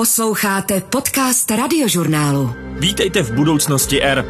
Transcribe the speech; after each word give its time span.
Posloucháte 0.00 0.80
podcast 0.80 1.50
radiožurnálu. 1.50 2.54
Vítejte 2.78 3.22
v 3.22 3.32
budoucnosti 3.32 4.02
R. 4.02 4.24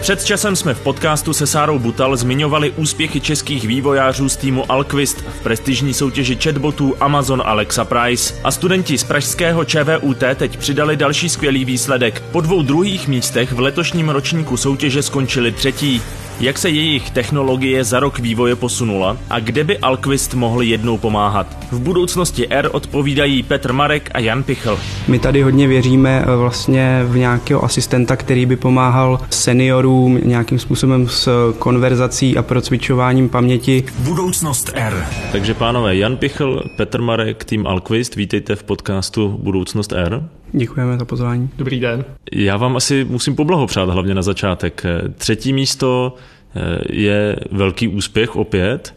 Před 0.00 0.24
časem 0.24 0.56
jsme 0.56 0.74
v 0.74 0.80
podcastu 0.80 1.32
se 1.32 1.46
Sárou 1.46 1.78
Butal 1.78 2.16
zmiňovali 2.16 2.70
úspěchy 2.70 3.20
českých 3.20 3.64
vývojářů 3.64 4.28
z 4.28 4.36
týmu 4.36 4.72
Alquist 4.72 5.16
v 5.16 5.42
prestižní 5.42 5.94
soutěži 5.94 6.36
chatbotů 6.36 6.94
Amazon 7.00 7.42
Alexa 7.44 7.84
Price. 7.84 8.34
A 8.44 8.50
studenti 8.50 8.98
z 8.98 9.04
pražského 9.04 9.64
ČVUT 9.64 10.18
teď 10.34 10.56
přidali 10.56 10.96
další 10.96 11.28
skvělý 11.28 11.64
výsledek. 11.64 12.20
Po 12.32 12.40
dvou 12.40 12.62
druhých 12.62 13.08
místech 13.08 13.52
v 13.52 13.60
letošním 13.60 14.08
ročníku 14.08 14.56
soutěže 14.56 15.02
skončili 15.02 15.52
třetí 15.52 16.02
jak 16.40 16.58
se 16.58 16.70
jejich 16.70 17.10
technologie 17.10 17.84
za 17.84 18.00
rok 18.00 18.18
vývoje 18.18 18.56
posunula 18.56 19.16
a 19.30 19.40
kde 19.40 19.64
by 19.64 19.78
Alquist 19.78 20.34
mohl 20.34 20.62
jednou 20.62 20.98
pomáhat. 20.98 21.46
V 21.70 21.80
budoucnosti 21.80 22.48
R 22.48 22.68
odpovídají 22.72 23.42
Petr 23.42 23.72
Marek 23.72 24.10
a 24.14 24.18
Jan 24.18 24.42
Pichl. 24.42 24.78
My 25.08 25.18
tady 25.18 25.42
hodně 25.42 25.68
věříme 25.68 26.24
eh, 26.26 26.36
vlastně 26.36 27.02
v 27.06 27.16
nějakého 27.16 27.64
asistenta, 27.64 28.16
který 28.16 28.46
by 28.46 28.56
pomáhal 28.56 29.20
seniorům 29.30 30.20
nějakým 30.24 30.58
způsobem 30.58 31.08
s 31.08 31.52
konverzací 31.58 32.36
a 32.36 32.42
procvičováním 32.42 33.28
paměti. 33.28 33.84
Budoucnost 33.98 34.70
R. 34.74 35.06
Takže 35.32 35.54
pánové, 35.54 35.96
Jan 35.96 36.16
Pichl, 36.16 36.62
Petr 36.76 37.00
Marek, 37.00 37.44
tým 37.44 37.66
Alquist, 37.66 38.16
vítejte 38.16 38.56
v 38.56 38.62
podcastu 38.62 39.38
Budoucnost 39.42 39.92
R. 39.92 40.22
Děkujeme 40.56 40.98
za 40.98 41.04
pozvání. 41.04 41.50
Dobrý 41.58 41.80
den. 41.80 42.04
Já 42.32 42.56
vám 42.56 42.76
asi 42.76 43.04
musím 43.04 43.36
poblahopřát 43.36 43.88
hlavně 43.88 44.14
na 44.14 44.22
začátek. 44.22 44.82
Třetí 45.16 45.52
místo 45.52 46.14
eh, 46.56 46.78
je 46.90 47.36
velký 47.50 47.88
úspěch 47.88 48.36
opět. 48.36 48.94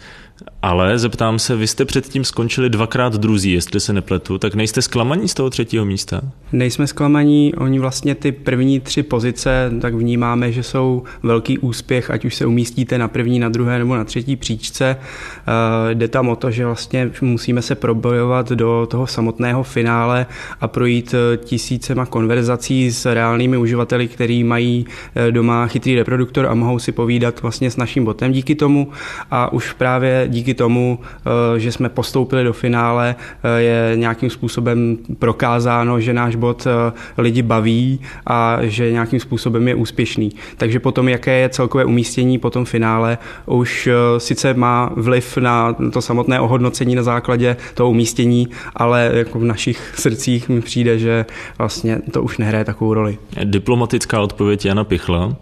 Ale 0.68 1.00
zeptám 1.00 1.40
se, 1.40 1.56
vy 1.56 1.68
jste 1.68 1.86
předtím 1.86 2.24
skončili 2.24 2.70
dvakrát 2.70 3.16
druzí, 3.16 3.52
jestli 3.52 3.80
se 3.80 3.94
nepletu, 3.94 4.38
tak 4.38 4.56
nejste 4.56 4.82
zklamaní 4.82 5.28
z 5.28 5.34
toho 5.34 5.50
třetího 5.50 5.86
místa? 5.86 6.22
Nejsme 6.52 6.88
zklamaní, 6.88 7.56
oni 7.56 7.80
vlastně 7.80 8.16
ty 8.16 8.32
první 8.32 8.80
tři 8.80 9.04
pozice, 9.04 9.72
tak 9.82 9.94
vnímáme, 9.94 10.52
že 10.52 10.64
jsou 10.64 11.04
velký 11.24 11.58
úspěch, 11.58 12.12
ať 12.12 12.26
už 12.26 12.36
se 12.36 12.46
umístíte 12.46 12.98
na 12.98 13.08
první, 13.08 13.40
na 13.40 13.50
druhé 13.50 13.80
nebo 13.80 13.96
na 13.96 14.04
třetí 14.04 14.36
příčce. 14.36 14.98
Eh, 15.00 15.96
jde 15.96 16.08
tam 16.08 16.30
o 16.30 16.36
to, 16.36 16.52
že 16.52 16.66
vlastně 16.66 17.12
musíme 17.22 17.62
se 17.62 17.76
probojovat 17.76 18.50
do 18.50 18.88
toho 18.92 19.08
samotného 19.08 19.64
finále 19.64 20.26
a 20.62 20.68
projít 20.68 21.16
eh, 21.18 21.38
tisícema 21.38 22.06
konverzací 22.06 22.92
s 22.92 23.14
reálnými 23.14 23.58
uživateli, 23.58 24.08
který 24.08 24.44
mají 24.44 24.86
eh, 25.16 25.32
doma 25.32 25.68
chytrý 25.68 25.96
reproduktor 25.96 26.46
a 26.46 26.54
mohou 26.54 26.80
si 26.80 26.92
povídat 26.92 27.42
vlastně 27.42 27.72
s 27.72 27.78
naším 27.78 28.06
botem 28.06 28.32
díky 28.32 28.56
tomu 28.56 28.92
a 29.32 29.54
už 29.54 29.74
právě 29.74 30.26
díky 30.28 30.57
tomu, 30.58 31.00
eh, 31.00 31.60
že 31.60 31.72
jsme 31.72 31.90
postoupili 31.90 32.44
do 32.44 32.54
finále, 32.54 33.16
eh, 33.44 33.62
je 33.62 33.92
nějakým 33.96 34.30
způsobem 34.30 34.98
prokázáno, 35.20 36.00
že 36.00 36.14
náš 36.14 36.36
bot 36.36 36.68
eh, 36.68 36.94
lidi 37.18 37.42
baví 37.42 38.02
a 38.26 38.58
že 38.62 38.92
nějakým 38.92 39.20
způsobem 39.20 39.68
je 39.68 39.76
úspěšný. 39.76 40.32
Takže 40.58 40.80
potom, 40.80 41.10
jaké 41.10 41.40
je 41.40 41.50
celkové 41.50 41.86
umístění 41.86 42.40
po 42.40 42.50
tom 42.50 42.66
finále, 42.66 43.18
už 43.46 43.90
sice 44.18 44.54
má 44.54 44.90
vliv 44.96 45.38
na 45.38 45.76
to 45.94 46.02
samotné 46.02 46.40
ohodnocení 46.40 46.96
na 46.96 47.04
základě 47.04 47.58
toho 47.74 47.90
umístění, 47.90 48.48
ale 48.76 49.12
jako 49.14 49.40
v 49.40 49.44
našich 49.44 49.94
srdcích 49.96 50.50
mi 50.50 50.62
přijde, 50.62 51.00
že 51.00 51.26
vlastně 51.58 52.02
to 52.12 52.24
už 52.24 52.38
nehraje 52.38 52.66
takovou 52.66 52.94
roli. 52.94 53.18
Diplomatická 53.44 54.22
odpověď 54.22 54.66
Jana 54.66 54.84
Pichla. 54.84 55.36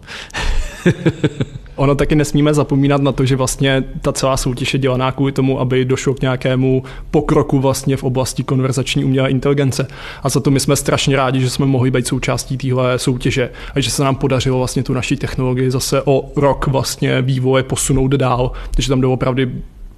Ono 1.76 1.96
taky 1.96 2.16
nesmíme 2.16 2.54
zapomínat 2.54 3.02
na 3.02 3.12
to, 3.12 3.26
že 3.26 3.36
vlastně 3.36 3.84
ta 4.02 4.14
celá 4.14 4.38
soutěž 4.38 4.74
je 4.74 4.80
dělaná 4.80 5.12
kvůli 5.12 5.32
tomu, 5.32 5.60
aby 5.60 5.86
došlo 5.86 6.14
k 6.14 6.22
nějakému 6.22 6.84
pokroku 7.12 7.60
vlastně 7.60 7.98
v 7.98 8.04
oblasti 8.04 8.44
konverzační 8.44 9.06
umělé 9.06 9.30
inteligence. 9.30 9.88
A 10.24 10.30
za 10.30 10.40
to 10.40 10.52
my 10.52 10.60
jsme 10.60 10.76
strašně 10.76 11.16
rádi, 11.16 11.42
že 11.42 11.50
jsme 11.50 11.66
mohli 11.66 11.92
být 11.92 12.08
součástí 12.08 12.58
téhle 12.58 13.00
soutěže 13.00 13.50
a 13.76 13.80
že 13.80 13.92
se 13.92 14.04
nám 14.04 14.16
podařilo 14.16 14.58
vlastně 14.58 14.84
tu 14.84 14.94
naší 14.94 15.16
technologii 15.16 15.72
zase 15.72 16.02
o 16.06 16.32
rok 16.36 16.68
vlastně 16.68 17.22
vývoje 17.22 17.64
posunout 17.64 18.12
dál. 18.12 18.52
Takže 18.72 18.90
tam 18.90 19.02
doopravdy 19.02 19.52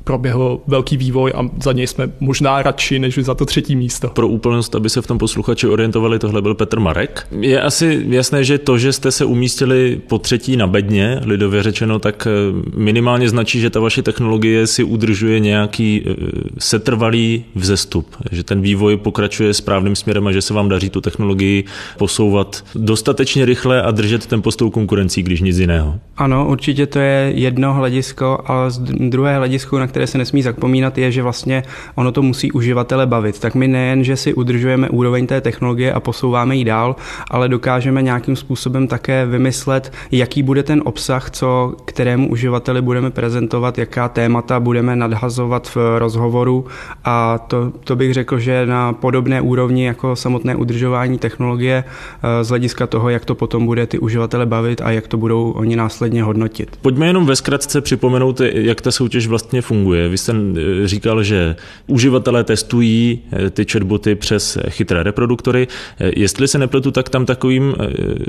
proběhl 0.07 0.59
velký 0.68 0.97
vývoj 0.97 1.34
a 1.35 1.50
za 1.63 1.72
něj 1.72 1.88
jsme 1.88 2.12
možná 2.19 2.62
radši, 2.62 3.00
než 3.00 3.18
za 3.18 3.35
to 3.35 3.45
třetí 3.45 3.75
místo. 3.75 4.07
Pro 4.09 4.28
úplnost, 4.28 4.75
aby 4.75 4.90
se 4.90 5.01
v 5.01 5.07
tom 5.07 5.18
posluchači 5.18 5.68
orientovali, 5.68 6.19
tohle 6.19 6.41
byl 6.41 6.56
Petr 6.56 6.79
Marek. 6.79 7.28
Je 7.40 7.62
asi 7.62 8.06
jasné, 8.09 8.44
že 8.44 8.57
to, 8.57 8.78
že 8.78 8.94
jste 8.94 9.12
se 9.12 9.25
umístili 9.25 10.01
po 10.07 10.19
třetí 10.19 10.57
na 10.57 10.68
bedně, 10.68 11.19
lidově 11.25 11.63
řečeno, 11.63 12.00
tak 12.00 12.28
eh, 12.28 12.31
minimálně 12.78 13.29
značí, 13.29 13.59
že 13.59 13.69
ta 13.69 13.79
vaše 13.79 14.01
technologie 14.01 14.68
si 14.68 14.84
udržuje 14.84 15.40
nějaký 15.40 16.03
eh, 16.06 16.13
setrvalý 16.57 17.45
vzestup, 17.56 18.16
že 18.31 18.44
ten 18.44 18.62
vývoj 18.62 18.97
pokračuje 18.97 19.53
správným 19.53 19.95
směrem 19.95 20.28
a 20.28 20.31
že 20.31 20.41
se 20.41 20.53
vám 20.53 20.69
daří 20.69 20.89
tu 20.89 21.01
technologii 21.01 21.63
posouvat 21.97 22.63
dostatečně 22.75 23.45
rychle 23.45 23.81
a 23.81 23.91
držet 23.91 24.25
tempo 24.25 24.51
s 24.51 24.56
tou 24.56 24.69
konkurencí, 24.69 25.24
když 25.24 25.41
nic 25.41 25.57
jiného. 25.57 26.00
Ano, 26.18 26.47
určitě 26.47 26.85
to 26.85 27.00
je 27.00 27.31
jedno 27.35 27.74
hledisko, 27.74 28.39
ale 28.45 28.72
z 28.72 28.79
druhé 29.09 29.38
hledisko, 29.38 29.79
na 29.79 29.88
které 29.88 29.97
se 30.06 30.18
nesmí 30.18 30.41
zapomínat, 30.41 30.97
je, 30.97 31.12
že 31.12 31.24
vlastně 31.24 31.63
ono 31.96 32.12
to 32.12 32.22
musí 32.22 32.52
uživatele 32.52 33.08
bavit. 33.08 33.40
Tak 33.40 33.56
my 33.56 33.68
nejen, 33.68 34.03
že 34.03 34.16
si 34.18 34.34
udržujeme 34.34 34.90
úroveň 34.90 35.28
té 35.28 35.41
technologie 35.41 35.94
a 35.94 36.00
posouváme 36.00 36.56
ji 36.56 36.66
dál, 36.66 36.96
ale 37.31 37.50
dokážeme 37.50 38.02
nějakým 38.02 38.36
způsobem 38.36 38.88
také 38.88 39.25
vymyslet, 39.25 39.94
jaký 40.12 40.44
bude 40.44 40.63
ten 40.63 40.81
obsah, 40.86 41.30
co 41.30 41.75
kterému 41.86 42.30
uživateli 42.30 42.81
budeme 42.81 43.12
prezentovat, 43.12 43.78
jaká 43.78 44.09
témata 44.09 44.59
budeme 44.59 44.96
nadhazovat 44.96 45.68
v 45.75 45.78
rozhovoru 45.97 46.66
a 47.03 47.38
to, 47.38 47.72
to 47.84 47.96
bych 47.96 48.13
řekl, 48.13 48.40
že 48.40 48.66
na 48.66 48.94
podobné 48.94 49.41
úrovni 49.41 49.86
jako 49.86 50.16
samotné 50.16 50.56
udržování 50.56 51.18
technologie 51.18 51.84
eh, 51.84 52.44
z 52.44 52.50
hlediska 52.50 52.88
toho, 52.88 53.09
jak 53.09 53.25
to 53.25 53.36
potom 53.36 53.66
bude 53.66 53.88
ty 53.88 54.00
uživatele 54.00 54.46
bavit 54.46 54.81
a 54.81 54.91
jak 54.91 55.07
to 55.07 55.18
budou 55.18 55.52
oni 55.52 55.75
následně 55.75 56.24
hodnotit. 56.24 56.78
Pojďme 56.81 57.07
jenom 57.07 57.25
ve 57.25 57.36
zkratce 57.36 57.81
připomenout, 57.81 58.41
jak 58.53 58.81
ta 58.81 58.91
soutěž 58.91 59.28
vlastně 59.28 59.62
funguje 59.62 59.87
funguje. 59.88 60.09
Vy 60.09 60.18
jste 60.18 60.34
eh, 60.34 60.88
říkal, 60.88 61.24
že 61.24 61.56
uživatelé 61.88 62.44
testují 62.44 63.20
eh, 63.31 63.50
ty 63.50 63.66
chatboty 63.66 64.16
přes 64.16 64.58
chytré 64.70 65.03
reproduktory. 65.03 65.68
Eh, 66.00 66.12
jestli 66.16 66.48
se 66.48 66.58
nepletu, 66.58 66.92
tak 66.92 67.09
tam 67.09 67.25
takovým 67.25 67.75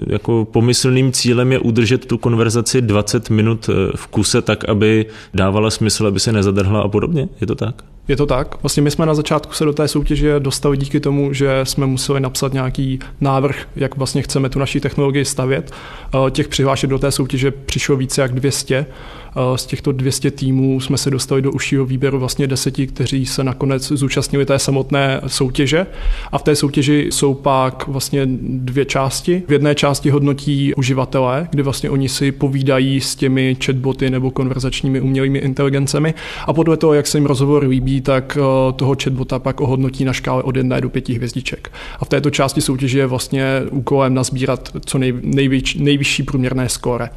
jako 0.07 0.47
pomyslným 0.53 1.13
cílem 1.13 1.53
je 1.53 1.59
udržet 1.59 2.07
tu 2.07 2.19
konverzaci 2.19 2.83
20 2.83 3.31
minut 3.31 3.71
v 3.95 4.07
kuse 4.07 4.43
tak, 4.43 4.69
aby 4.69 5.07
dávala 5.35 5.71
smysl, 5.71 6.07
aby 6.07 6.21
se 6.21 6.33
nezadrhla 6.33 6.81
a 6.81 6.89
podobně. 6.89 7.29
Je 7.41 7.47
to 7.47 7.55
tak? 7.55 7.83
Je 8.09 8.17
to 8.17 8.27
tak. 8.27 8.63
Vlastně 8.63 8.83
my 8.83 8.91
jsme 8.91 9.07
na 9.07 9.15
začátku 9.15 9.53
se 9.53 9.65
do 9.65 9.73
té 9.73 9.89
soutěže 9.89 10.41
dostali 10.41 10.77
díky 10.77 11.01
tomu, 11.01 11.33
že 11.33 11.61
jsme 11.65 11.87
museli 11.87 12.21
napsat 12.21 12.53
nějaký 12.53 12.99
návrh, 13.21 13.69
jak 13.77 13.97
vlastně 13.97 14.23
chceme 14.23 14.49
tu 14.49 14.59
naší 14.59 14.81
technologii 14.81 15.25
stavět. 15.25 15.73
Těch 16.31 16.49
přihlášek 16.49 16.91
do 16.91 16.99
té 16.99 17.11
soutěže 17.11 17.51
přišlo 17.51 17.97
více 17.97 18.23
jak 18.23 18.35
200 18.35 18.87
z 19.57 19.67
těchto 19.67 19.93
200 19.93 20.31
týmů 20.31 20.81
jsme 20.81 20.99
se 20.99 21.11
dostali 21.11 21.43
do 21.43 21.53
užšího 21.53 21.85
výběru 21.87 22.19
vlastně 22.19 22.47
deseti, 22.47 22.87
kteří 22.87 23.27
se 23.27 23.45
nakonec 23.45 23.89
zúčastnili 23.89 24.47
té 24.47 24.59
samotné 24.59 25.21
soutěže. 25.27 25.87
A 26.33 26.39
v 26.39 26.43
té 26.43 26.57
soutěži 26.57 27.09
jsou 27.13 27.35
pak 27.35 27.89
vlastně 27.89 28.23
dvě 28.43 28.85
části. 28.85 29.43
V 29.49 29.53
jedné 29.53 29.75
části 29.75 30.11
hodnotí 30.11 30.75
uživatelé, 30.75 31.49
kdy 31.51 31.63
vlastně 31.63 31.91
oni 31.91 32.09
si 32.09 32.33
povídají 32.33 33.01
s 33.01 33.17
těmi 33.17 33.57
chatboty 33.65 34.11
nebo 34.11 34.31
konverzačními 34.31 35.01
umělými 35.01 35.39
inteligencemi 35.39 36.15
a 36.47 36.53
podle 36.53 36.77
toho, 36.77 36.95
jak 36.95 37.07
se 37.07 37.19
jim 37.19 37.27
rozhovor 37.27 37.65
líbí, 37.65 37.98
tak 38.01 38.39
eh, 38.41 38.73
toho 38.73 38.97
chatbota 39.03 39.39
pak 39.39 39.61
ohodnotí 39.61 40.05
na 40.05 40.13
škále 40.13 40.43
od 40.43 40.57
jedné 40.57 40.81
do 40.81 40.89
pěti 40.89 41.15
hvězdiček. 41.15 41.73
A 42.01 42.05
v 42.05 42.09
této 42.09 42.31
části 42.31 42.61
soutěže 42.61 42.99
je 42.99 43.07
vlastně 43.07 43.63
úkolem 43.71 44.15
nazbírat 44.15 44.69
co 44.87 44.99
nej, 44.99 45.13
nejvyšší, 45.77 46.23
průměrné 46.23 46.69
skóre. 46.69 47.11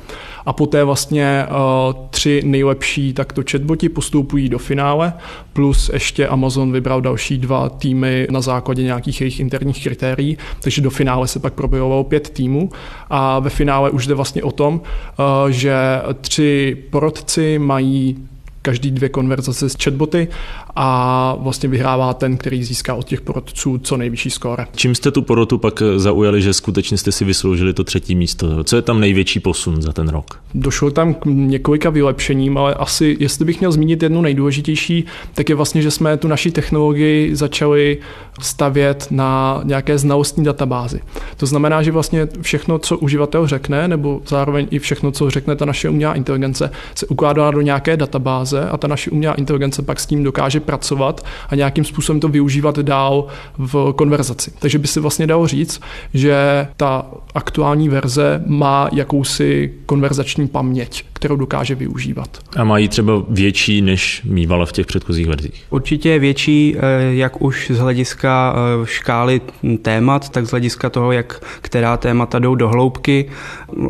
A 0.45 0.53
poté 0.53 0.83
vlastně 0.83 1.45
uh, 1.49 1.95
tři 2.09 2.41
nejlepší 2.45 3.13
takto 3.13 3.43
chatboti 3.51 3.89
postupují 3.89 4.49
do 4.49 4.59
finále, 4.59 5.13
plus 5.53 5.89
ještě 5.93 6.27
Amazon 6.27 6.71
vybral 6.71 7.01
další 7.01 7.37
dva 7.37 7.69
týmy 7.69 8.27
na 8.31 8.41
základě 8.41 8.83
nějakých 8.83 9.21
jejich 9.21 9.39
interních 9.39 9.83
kritérií, 9.83 10.37
takže 10.59 10.81
do 10.81 10.89
finále 10.89 11.27
se 11.27 11.39
pak 11.39 11.53
probojovalo 11.53 12.03
pět 12.03 12.29
týmů 12.29 12.69
a 13.09 13.39
ve 13.39 13.49
finále 13.49 13.89
už 13.89 14.07
jde 14.07 14.13
vlastně 14.13 14.43
o 14.43 14.51
tom, 14.51 14.81
eh, 14.83 15.51
že 15.51 15.73
tři 16.21 16.77
porodci 16.89 17.59
mají 17.59 18.17
každý 18.61 18.91
dvě 18.91 19.09
konverzace 19.09 19.69
s 19.69 19.75
chatboty 19.83 20.27
a 20.75 21.35
vlastně 21.39 21.69
vyhrává 21.69 22.13
ten, 22.13 22.37
který 22.37 22.63
získá 22.63 22.93
od 22.93 23.07
těch 23.07 23.21
porodců 23.21 23.77
co 23.77 23.97
nejvyšší 23.97 24.29
skóre. 24.29 24.65
Čím 24.75 24.95
jste 24.95 25.11
tu 25.11 25.21
porotu 25.21 25.57
pak 25.57 25.83
zaujali, 25.95 26.41
že 26.41 26.53
skutečně 26.53 26.97
jste 26.97 27.11
si 27.11 27.25
vysloužili 27.25 27.73
to 27.73 27.83
třetí 27.83 28.15
místo? 28.15 28.63
Co 28.63 28.75
je 28.75 28.81
tam 28.81 28.99
největší 28.99 29.39
posun 29.39 29.81
za 29.81 29.93
ten 29.93 30.09
rok? 30.09 30.39
Došlo 30.53 30.91
tam 30.91 31.13
k 31.13 31.25
několika 31.25 31.89
vylepšením, 31.89 32.57
ale 32.57 32.73
asi, 32.73 33.17
jestli 33.19 33.45
bych 33.45 33.59
měl 33.59 33.71
zmínit 33.71 34.03
jednu 34.03 34.21
nejdůležitější, 34.21 35.05
tak 35.33 35.49
je 35.49 35.55
vlastně, 35.55 35.81
že 35.81 35.91
jsme 35.91 36.17
tu 36.17 36.27
naši 36.27 36.51
technologii 36.51 37.35
začali 37.35 37.97
stavět 38.41 39.07
na 39.11 39.61
nějaké 39.63 39.97
znalostní 39.97 40.43
databázi. 40.43 40.99
To 41.37 41.45
znamená, 41.45 41.83
že 41.83 41.91
vlastně 41.91 42.27
všechno, 42.41 42.79
co 42.79 42.97
uživatel 42.97 43.47
řekne, 43.47 43.87
nebo 43.87 44.21
zároveň 44.27 44.67
i 44.71 44.79
všechno, 44.79 45.11
co 45.11 45.29
řekne 45.29 45.55
ta 45.55 45.65
naše 45.65 45.89
umělá 45.89 46.13
inteligence, 46.13 46.71
se 46.95 47.05
ukládá 47.05 47.51
do 47.51 47.61
nějaké 47.61 47.97
databáze 47.97 48.69
a 48.69 48.77
ta 48.77 48.87
naše 48.87 49.11
umělá 49.11 49.33
inteligence 49.33 49.81
pak 49.81 49.99
s 49.99 50.05
tím 50.05 50.23
dokáže 50.23 50.59
pracovat 50.61 51.25
a 51.49 51.55
nějakým 51.55 51.85
způsobem 51.85 52.19
to 52.19 52.27
využívat 52.27 52.79
dál 52.79 53.27
v 53.57 53.93
konverzaci. 53.95 54.51
Takže 54.59 54.79
by 54.79 54.87
se 54.87 54.99
vlastně 54.99 55.27
dalo 55.27 55.47
říct, 55.47 55.81
že 56.13 56.67
ta 56.77 57.05
aktuální 57.35 57.89
verze 57.89 58.43
má 58.45 58.89
jakousi 58.93 59.73
konverzační 59.85 60.47
paměť, 60.47 61.05
kterou 61.13 61.35
dokáže 61.35 61.75
využívat. 61.75 62.37
A 62.55 62.63
mají 62.63 62.87
třeba 62.87 63.13
větší, 63.29 63.81
než 63.81 64.21
mývala 64.23 64.65
v 64.65 64.71
těch 64.71 64.85
předchozích 64.85 65.27
verzích? 65.27 65.63
Určitě 65.69 66.09
je 66.09 66.19
větší, 66.19 66.75
eh, 66.77 66.79
jak 67.13 67.41
už 67.41 67.71
z 67.73 67.79
hlediska 67.79 68.55
eh, 68.55 68.85
škály 68.85 69.41
témat, 69.81 70.29
tak 70.29 70.45
z 70.45 70.51
hlediska 70.51 70.89
toho, 70.89 71.11
jak 71.11 71.41
která 71.61 71.97
témata 71.97 72.39
jdou 72.39 72.55
do 72.55 72.69
hloubky. 72.69 73.29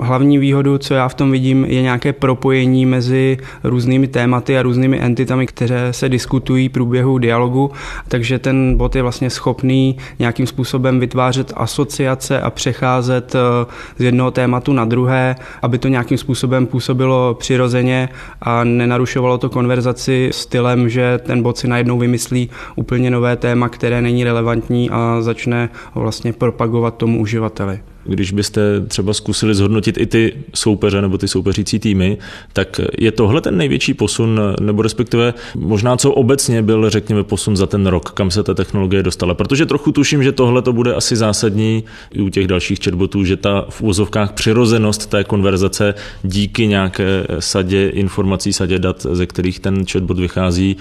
Hlavní 0.01 0.37
výhodu, 0.37 0.77
co 0.77 0.93
já 0.93 1.07
v 1.07 1.13
tom 1.13 1.31
vidím, 1.31 1.65
je 1.65 1.81
nějaké 1.81 2.13
propojení 2.13 2.85
mezi 2.85 3.37
různými 3.63 4.07
tématy 4.07 4.57
a 4.57 4.61
různými 4.61 4.99
entitami, 4.99 5.47
které 5.47 5.93
se 5.93 6.09
diskutují 6.09 6.69
v 6.69 6.71
průběhu 6.71 7.17
dialogu, 7.17 7.71
takže 8.07 8.39
ten 8.39 8.77
bot 8.77 8.95
je 8.95 9.01
vlastně 9.01 9.29
schopný 9.29 9.97
nějakým 10.19 10.47
způsobem 10.47 10.99
vytvářet 10.99 11.53
asociace 11.55 12.41
a 12.41 12.49
přecházet 12.49 13.35
eh, 13.35 13.65
z 13.97 14.03
jednoho 14.03 14.31
tématu 14.31 14.73
na 14.73 14.85
druhé, 14.85 15.35
aby 15.61 15.77
to 15.77 15.87
nějakým 15.87 16.17
způsobem 16.17 16.65
působilo 16.65 17.33
přirozeně 17.39 18.09
a 18.41 18.63
nenarušovalo 18.63 19.37
to 19.37 19.49
konverzaci 19.49 20.29
stylem, 20.33 20.89
že 20.89 21.17
ten 21.17 21.41
bot 21.43 21.57
si 21.57 21.67
najednou 21.67 21.97
vymyslí 21.97 22.49
úplně 22.75 23.11
nové 23.11 23.35
téma, 23.35 23.69
které 23.69 24.01
není 24.01 24.23
relevantní 24.23 24.89
a 24.89 25.17
začne 25.21 25.69
vlastně 25.95 26.33
propagovat 26.33 26.97
tomu 26.97 27.19
uživateli. 27.21 27.79
Když 28.11 28.31
byste 28.31 28.61
třeba 28.87 29.13
zkusili 29.13 29.55
zhodnotit 29.55 29.97
i 29.97 30.05
ty 30.05 30.33
soupeře 30.55 31.01
nebo 31.01 31.17
ty 31.17 31.27
soupeřící 31.27 31.79
týmy, 31.79 32.17
tak 32.53 32.81
je 32.99 33.11
tohle 33.11 33.41
ten 33.41 33.57
největší 33.57 33.93
posun, 33.93 34.39
nebo 34.59 34.81
respektive 34.81 35.33
možná 35.55 35.97
co 35.97 36.11
obecně 36.11 36.61
byl, 36.61 36.89
řekněme, 36.89 37.23
posun 37.23 37.57
za 37.57 37.65
ten 37.67 37.87
rok, 37.87 38.11
kam 38.11 38.31
se 38.31 38.43
ta 38.43 38.53
technologie 38.53 39.03
dostala. 39.03 39.33
Protože 39.33 39.65
trochu 39.65 39.91
tuším, 39.91 40.23
že 40.23 40.31
tohle 40.31 40.61
to 40.61 40.73
bude 40.73 40.95
asi 40.95 41.15
zásadní 41.15 41.83
i 42.11 42.21
u 42.21 42.29
těch 42.29 42.47
dalších 42.47 42.79
chatbotů, 42.83 43.23
že 43.23 43.37
ta 43.37 43.65
v 43.69 43.81
úvozovkách 43.81 44.31
přirozenost 44.33 45.09
té 45.09 45.23
konverzace 45.23 45.93
díky 46.23 46.67
nějaké 46.67 47.27
sadě 47.39 47.89
informací, 47.89 48.53
sadě 48.53 48.79
dat, 48.79 49.05
ze 49.11 49.25
kterých 49.25 49.59
ten 49.59 49.85
chatbot 49.85 50.19
vychází, 50.19 50.77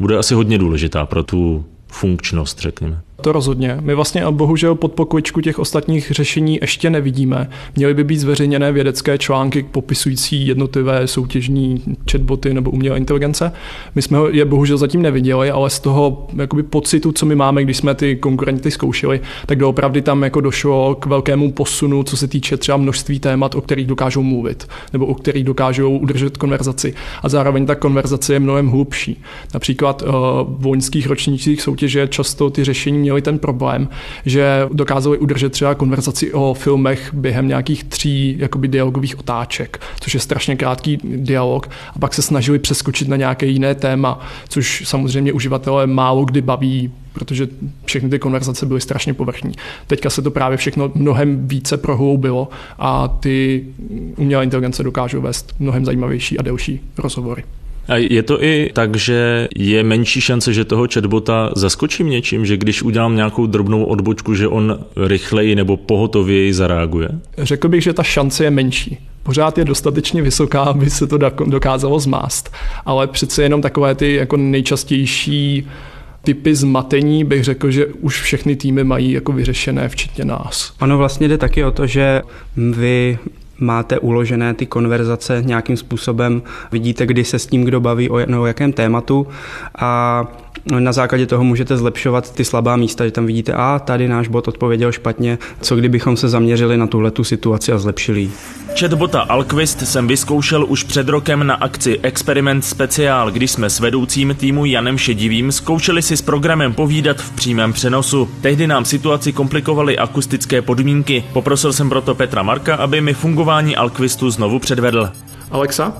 bude 0.00 0.16
asi 0.16 0.34
hodně 0.34 0.58
důležitá 0.58 1.06
pro 1.06 1.22
tu 1.22 1.64
funkčnost, 1.88 2.60
řekněme. 2.60 3.00
To 3.22 3.32
rozhodně. 3.32 3.78
My 3.80 3.94
vlastně 3.94 4.24
bohužel 4.30 4.74
pod 4.74 4.92
pokličku 4.92 5.40
těch 5.40 5.58
ostatních 5.58 6.10
řešení 6.10 6.58
ještě 6.60 6.90
nevidíme. 6.90 7.50
Měly 7.76 7.94
by 7.94 8.04
být 8.04 8.16
zveřejněné 8.18 8.72
vědecké 8.72 9.18
články 9.18 9.62
popisující 9.62 10.46
jednotlivé 10.46 11.06
soutěžní 11.06 11.82
chatboty 12.10 12.54
nebo 12.54 12.70
umělé 12.70 12.96
inteligence. 12.96 13.52
My 13.94 14.02
jsme 14.02 14.18
je 14.30 14.44
bohužel 14.44 14.78
zatím 14.78 15.02
neviděli, 15.02 15.50
ale 15.50 15.70
z 15.70 15.80
toho 15.80 16.26
jakoby, 16.36 16.62
pocitu, 16.62 17.12
co 17.12 17.26
my 17.26 17.34
máme, 17.34 17.64
když 17.64 17.76
jsme 17.76 17.94
ty 17.94 18.16
konkurenty 18.16 18.70
zkoušeli, 18.70 19.20
tak 19.46 19.58
doopravdy 19.58 20.02
tam 20.02 20.22
jako 20.22 20.40
došlo 20.40 20.94
k 20.94 21.06
velkému 21.06 21.52
posunu, 21.52 22.02
co 22.02 22.16
se 22.16 22.28
týče 22.28 22.56
třeba 22.56 22.76
množství 22.76 23.20
témat, 23.20 23.54
o 23.54 23.60
kterých 23.60 23.86
dokážou 23.86 24.22
mluvit, 24.22 24.68
nebo 24.92 25.06
o 25.06 25.14
kterých 25.14 25.44
dokážou 25.44 25.98
udržet 25.98 26.36
konverzaci. 26.36 26.94
A 27.22 27.28
zároveň 27.28 27.66
ta 27.66 27.74
konverzace 27.74 28.32
je 28.32 28.40
mnohem 28.40 28.68
hlubší. 28.68 29.22
Například 29.54 30.02
uh, 30.02 30.08
v 30.08 30.56
vojenských 30.58 31.06
ročnících 31.06 31.62
soutěže 31.62 32.08
často 32.08 32.50
ty 32.50 32.64
řešení 32.64 33.11
měli 33.12 33.22
ten 33.22 33.38
problém, 33.38 33.88
že 34.26 34.68
dokázali 34.72 35.18
udržet 35.18 35.52
třeba 35.52 35.74
konverzaci 35.74 36.32
o 36.32 36.54
filmech 36.54 37.14
během 37.14 37.48
nějakých 37.48 37.84
tří 37.84 38.36
jakoby 38.38 38.68
dialogových 38.68 39.18
otáček, 39.18 39.80
což 40.00 40.14
je 40.14 40.20
strašně 40.20 40.56
krátký 40.56 40.98
dialog, 41.04 41.68
a 41.94 41.98
pak 41.98 42.14
se 42.14 42.22
snažili 42.22 42.58
přeskočit 42.58 43.08
na 43.08 43.16
nějaké 43.16 43.46
jiné 43.46 43.74
téma, 43.74 44.20
což 44.48 44.82
samozřejmě 44.86 45.32
uživatele 45.32 45.86
málo 45.86 46.24
kdy 46.24 46.40
baví, 46.40 46.92
protože 47.12 47.48
všechny 47.84 48.10
ty 48.10 48.18
konverzace 48.18 48.66
byly 48.66 48.80
strašně 48.80 49.14
povrchní. 49.14 49.52
Teďka 49.86 50.10
se 50.10 50.22
to 50.22 50.30
právě 50.30 50.56
všechno 50.58 50.90
mnohem 50.94 51.48
více 51.48 51.76
prohloubilo 51.76 52.48
a 52.78 53.08
ty 53.08 53.64
umělé 54.16 54.44
inteligence 54.44 54.82
dokážou 54.82 55.20
vést 55.20 55.54
mnohem 55.58 55.84
zajímavější 55.84 56.38
a 56.38 56.42
delší 56.42 56.80
rozhovory. 56.98 57.44
A 57.88 57.96
je 57.96 58.22
to 58.22 58.44
i 58.44 58.70
tak, 58.72 58.96
že 58.96 59.48
je 59.56 59.82
menší 59.82 60.20
šance, 60.20 60.52
že 60.52 60.64
toho 60.64 60.86
chatbota 60.94 61.50
zaskočím 61.56 62.10
něčím, 62.10 62.46
že 62.46 62.56
když 62.56 62.82
udělám 62.82 63.16
nějakou 63.16 63.46
drobnou 63.46 63.84
odbočku, 63.84 64.34
že 64.34 64.48
on 64.48 64.78
rychleji 64.96 65.54
nebo 65.54 65.76
pohotověji 65.76 66.54
zareaguje? 66.54 67.08
Řekl 67.38 67.68
bych, 67.68 67.82
že 67.82 67.92
ta 67.92 68.02
šance 68.02 68.44
je 68.44 68.50
menší. 68.50 68.98
Pořád 69.22 69.58
je 69.58 69.64
dostatečně 69.64 70.22
vysoká, 70.22 70.62
aby 70.62 70.90
se 70.90 71.06
to 71.06 71.18
dokázalo 71.46 71.98
zmást, 71.98 72.54
ale 72.86 73.06
přece 73.06 73.42
jenom 73.42 73.62
takové 73.62 73.94
ty 73.94 74.14
jako 74.14 74.36
nejčastější 74.36 75.66
typy 76.24 76.54
zmatení 76.54 77.24
bych 77.24 77.44
řekl, 77.44 77.70
že 77.70 77.86
už 77.86 78.20
všechny 78.20 78.56
týmy 78.56 78.84
mají 78.84 79.12
jako 79.12 79.32
vyřešené, 79.32 79.88
včetně 79.88 80.24
nás. 80.24 80.72
Ono 80.80 80.98
vlastně 80.98 81.28
jde 81.28 81.38
taky 81.38 81.64
o 81.64 81.70
to, 81.70 81.86
že 81.86 82.22
vy 82.56 83.18
máte 83.62 83.98
uložené 83.98 84.54
ty 84.54 84.66
konverzace 84.66 85.42
nějakým 85.46 85.76
způsobem, 85.76 86.42
vidíte, 86.72 87.06
kdy 87.06 87.24
se 87.24 87.38
s 87.38 87.46
tím 87.46 87.64
kdo 87.64 87.80
baví, 87.80 88.10
o, 88.10 88.26
no, 88.26 88.42
o 88.42 88.46
jakém 88.46 88.72
tématu? 88.72 89.26
A 89.78 90.24
na 90.78 90.92
základě 90.92 91.26
toho 91.26 91.44
můžete 91.44 91.76
zlepšovat 91.76 92.34
ty 92.34 92.44
slabá 92.44 92.76
místa, 92.76 93.04
že 93.04 93.10
tam 93.10 93.26
vidíte, 93.26 93.52
a 93.52 93.78
tady 93.78 94.08
náš 94.08 94.28
bot 94.28 94.48
odpověděl 94.48 94.92
špatně, 94.92 95.38
co 95.60 95.76
kdybychom 95.76 96.16
se 96.16 96.28
zaměřili 96.28 96.76
na 96.76 96.86
tuhle 96.86 97.10
tu 97.10 97.24
situaci 97.24 97.72
a 97.72 97.78
zlepšili 97.78 98.30
Chatbota 98.78 99.20
Alquist 99.20 99.80
jsem 99.80 100.08
vyzkoušel 100.08 100.66
už 100.68 100.82
před 100.84 101.08
rokem 101.08 101.46
na 101.46 101.54
akci 101.54 101.98
Experiment 102.02 102.64
Speciál, 102.64 103.30
kdy 103.30 103.48
jsme 103.48 103.70
s 103.70 103.80
vedoucím 103.80 104.34
týmu 104.34 104.64
Janem 104.64 104.98
Šedivým 104.98 105.52
zkoušeli 105.52 106.02
si 106.02 106.16
s 106.16 106.22
programem 106.22 106.74
povídat 106.74 107.20
v 107.20 107.32
přímém 107.32 107.72
přenosu. 107.72 108.28
Tehdy 108.40 108.66
nám 108.66 108.84
situaci 108.84 109.32
komplikovaly 109.32 109.98
akustické 109.98 110.62
podmínky. 110.62 111.24
Poprosil 111.32 111.72
jsem 111.72 111.88
proto 111.88 112.14
Petra 112.14 112.42
Marka, 112.42 112.74
aby 112.74 113.00
mi 113.00 113.14
fungování 113.14 113.76
Alquistu 113.76 114.30
znovu 114.30 114.58
předvedl. 114.58 115.10
Alexa, 115.50 115.92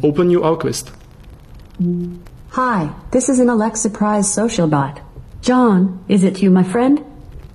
open 0.00 0.28
new 0.28 0.44
Alquist. 0.44 0.92
Hi, 2.54 2.94
this 3.10 3.28
is 3.28 3.40
an 3.40 3.48
Alexa 3.48 3.90
Prize 3.90 4.32
social 4.32 4.68
bot. 4.68 5.00
John, 5.42 6.04
is 6.06 6.22
it 6.22 6.40
you, 6.40 6.50
my 6.50 6.62
friend? 6.62 7.02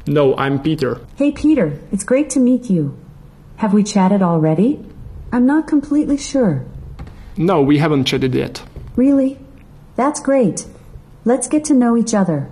No, 0.06 0.36
I'm 0.36 0.60
Peter. 0.62 1.00
Hey, 1.16 1.31
Peter, 1.31 1.80
it's 1.90 2.04
great 2.04 2.30
to 2.31 2.40
meet 2.42 2.69
you. 2.69 2.98
Have 3.56 3.74
we 3.74 3.81
chatted 3.81 4.22
already? 4.22 4.78
I'm 5.31 5.46
not 5.46 5.68
completely 5.68 6.18
sure. 6.18 6.66
No, 7.38 7.62
we 7.62 7.78
haven't 7.78 8.07
chatted 8.07 8.36
yet. 8.36 8.62
Really? 8.98 9.38
That's 9.96 10.19
great. 10.19 10.66
Let's 11.24 11.48
get 11.48 11.63
to 11.68 11.74
know 11.74 11.96
each 11.96 12.13
other. 12.13 12.50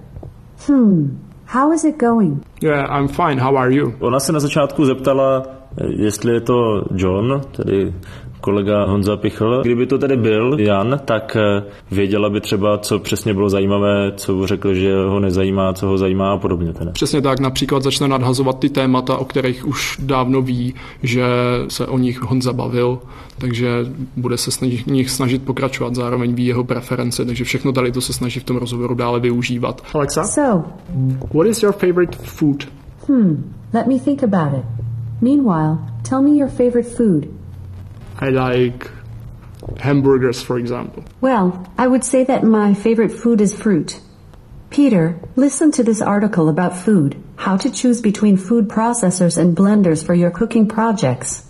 Hmm, 0.68 1.18
how 1.48 1.74
is 1.74 1.84
it 1.84 1.98
going? 1.98 2.46
Yeah, 2.62 2.86
I'm 2.88 3.10
fine. 3.10 3.40
How 3.40 3.58
are 3.58 3.72
you? 3.72 3.98
Ona 4.00 4.20
se 4.20 4.32
na 4.32 4.40
začátku 4.40 4.86
zeptala, 4.86 5.46
jestli 5.90 6.34
je 6.34 6.42
to 6.42 6.88
John, 6.96 7.42
tedy 7.52 7.94
kolega 8.42 8.86
Honza 8.86 9.18
Pichl. 9.18 9.62
Kdyby 9.62 9.88
to 9.88 9.98
tedy 9.98 10.18
byl 10.18 10.60
Jan, 10.60 11.00
tak 11.06 11.38
eh, 11.40 11.64
věděla 11.92 12.30
by 12.30 12.42
třeba, 12.42 12.78
co 12.78 13.00
přesně 13.00 13.34
bylo 13.34 13.50
zajímavé, 13.50 14.12
co 14.16 14.48
řekl, 14.48 14.74
že 14.74 14.96
ho 14.96 15.20
nezajímá, 15.20 15.74
co 15.74 15.88
ho 15.88 15.98
zajímá 15.98 16.32
a 16.32 16.38
podobně. 16.38 16.74
Tedy. 16.74 16.92
Přesně 16.92 17.22
tak, 17.22 17.40
například 17.40 17.84
začne 17.84 18.08
nadhazovat 18.08 18.60
ty 18.60 18.70
témata, 18.70 19.18
o 19.18 19.26
kterých 19.26 19.68
už 19.68 19.98
dávno 20.02 20.42
ví, 20.42 20.74
že 21.04 21.26
se 21.68 21.88
o 21.88 21.98
nich 21.98 22.22
Honza 22.22 22.54
bavil, 22.54 23.00
takže 23.38 23.68
bude 24.16 24.38
se 24.38 24.52
snažit, 24.52 24.88
nich 24.88 25.10
snažit 25.10 25.44
pokračovat, 25.44 25.96
zároveň 25.96 26.34
ví 26.34 26.46
jeho 26.46 26.64
preference, 26.64 27.26
takže 27.26 27.44
všechno 27.44 27.72
tady 27.72 27.92
to 27.92 28.02
se 28.02 28.14
snaží 28.14 28.40
v 28.40 28.44
tom 28.44 28.58
rozhovoru 28.58 28.96
dále 28.96 29.20
využívat. 29.20 29.82
Alexa? 29.94 30.24
So, 30.24 30.64
what 31.34 31.48
is 31.48 31.64
your 31.64 31.74
favorite 31.74 32.18
food? 32.18 32.68
Hmm, 33.08 33.54
let 33.74 33.88
me 33.88 34.00
think 34.00 34.24
about 34.24 34.60
it. 34.60 34.66
Meanwhile, 35.22 35.78
tell 36.10 36.22
me 36.22 36.30
your 36.30 36.50
favorite 36.50 36.90
food. 36.90 37.37
I 38.20 38.30
like 38.30 38.90
hamburgers, 39.80 40.42
for 40.42 40.58
example. 40.58 41.04
Well, 41.22 41.72
I 41.78 41.88
would 41.88 42.04
say 42.04 42.24
that 42.24 42.44
my 42.44 42.74
favorite 42.74 43.12
food 43.12 43.42
is 43.42 43.54
fruit. 43.54 44.00
Peter, 44.70 45.20
listen 45.36 45.72
to 45.72 45.84
this 45.84 46.02
article 46.02 46.50
about 46.50 46.76
food, 46.78 47.22
how 47.38 47.58
to 47.58 47.72
choose 47.72 48.02
between 48.02 48.38
food 48.38 48.68
processors 48.68 49.38
and 49.38 49.56
blenders 49.56 50.06
for 50.06 50.14
your 50.14 50.32
cooking 50.32 50.68
projects. 50.68 51.46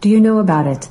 Do 0.00 0.08
you 0.08 0.20
know 0.20 0.38
about 0.38 0.66
it? 0.66 0.88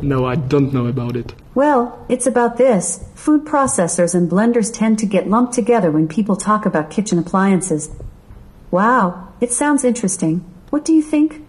No, 0.00 0.24
I 0.24 0.36
don't 0.36 0.72
know 0.72 0.86
about 0.86 1.16
it. 1.16 1.34
Well, 1.54 2.04
it's 2.08 2.26
about 2.26 2.56
this. 2.56 3.04
Food 3.14 3.44
processors 3.44 4.14
and 4.14 4.30
blenders 4.30 4.72
tend 4.72 4.98
to 5.00 5.06
get 5.06 5.28
lumped 5.28 5.52
together 5.52 5.90
when 5.90 6.08
people 6.08 6.36
talk 6.36 6.64
about 6.64 6.90
kitchen 6.90 7.18
appliances. 7.18 7.90
Wow, 8.70 9.28
it 9.40 9.52
sounds 9.52 9.84
interesting. 9.84 10.38
What 10.70 10.84
do 10.84 10.94
you 10.94 11.02
think? 11.02 11.46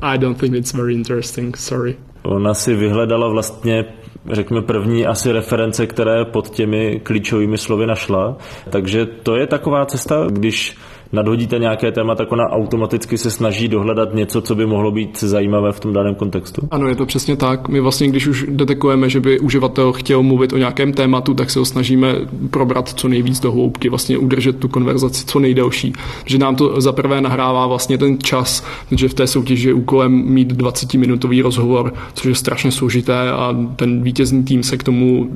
I 0.00 0.16
don't 0.16 0.36
think 0.36 0.54
it's 0.54 0.72
very 0.72 0.94
interesting, 0.94 1.54
sorry. 1.54 1.98
Ona 2.22 2.54
si 2.54 2.74
vyhledala 2.74 3.28
vlastně 3.28 3.84
řekněme, 4.30 4.62
první 4.62 5.06
asi 5.06 5.32
reference, 5.32 5.86
které 5.86 6.24
pod 6.24 6.50
těmi 6.50 7.00
klíčovými 7.02 7.58
slovy 7.58 7.86
našla. 7.86 8.36
Takže 8.70 9.06
to 9.06 9.36
je 9.36 9.46
taková 9.46 9.86
cesta, 9.86 10.26
když 10.30 10.76
nadhodíte 11.12 11.58
nějaké 11.58 11.92
téma, 11.92 12.14
tak 12.14 12.32
ona 12.32 12.44
automaticky 12.44 13.18
se 13.18 13.30
snaží 13.30 13.68
dohledat 13.68 14.14
něco, 14.14 14.40
co 14.40 14.54
by 14.54 14.66
mohlo 14.66 14.90
být 14.90 15.20
zajímavé 15.20 15.72
v 15.72 15.80
tom 15.80 15.92
daném 15.92 16.14
kontextu. 16.14 16.68
Ano, 16.70 16.88
je 16.88 16.96
to 16.96 17.06
přesně 17.06 17.36
tak. 17.36 17.68
My 17.68 17.80
vlastně, 17.80 18.08
když 18.08 18.26
už 18.26 18.46
detekujeme, 18.48 19.10
že 19.10 19.20
by 19.20 19.40
uživatel 19.40 19.92
chtěl 19.92 20.22
mluvit 20.22 20.52
o 20.52 20.58
nějakém 20.58 20.92
tématu, 20.92 21.34
tak 21.34 21.50
se 21.50 21.58
ho 21.58 21.64
snažíme 21.64 22.14
probrat 22.50 22.88
co 22.88 23.08
nejvíc 23.08 23.40
do 23.40 23.52
hloubky, 23.52 23.88
vlastně 23.88 24.18
udržet 24.18 24.58
tu 24.58 24.68
konverzaci 24.68 25.26
co 25.26 25.38
nejdelší. 25.38 25.92
Že 26.24 26.38
nám 26.38 26.56
to 26.56 26.80
zaprvé 26.80 27.20
nahrává 27.20 27.66
vlastně 27.66 27.98
ten 27.98 28.18
čas, 28.18 28.66
že 28.90 29.08
v 29.08 29.14
té 29.14 29.26
soutěži 29.26 29.68
je 29.68 29.74
úkolem 29.74 30.12
mít 30.12 30.52
20-minutový 30.52 31.42
rozhovor, 31.42 31.94
což 32.14 32.24
je 32.24 32.34
strašně 32.34 32.70
složité 32.70 33.30
a 33.30 33.56
ten 33.76 34.02
vítězný 34.02 34.44
tým 34.44 34.62
se 34.62 34.76
k 34.76 34.82
tomu 34.82 35.30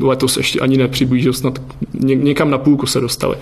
letos 0.00 0.36
ještě 0.36 0.60
ani 0.60 0.76
nepřiblížil, 0.76 1.32
snad 1.32 1.58
někam 2.00 2.50
na 2.50 2.58
půlku 2.58 2.86
se 2.86 3.00
dostali. 3.00 3.36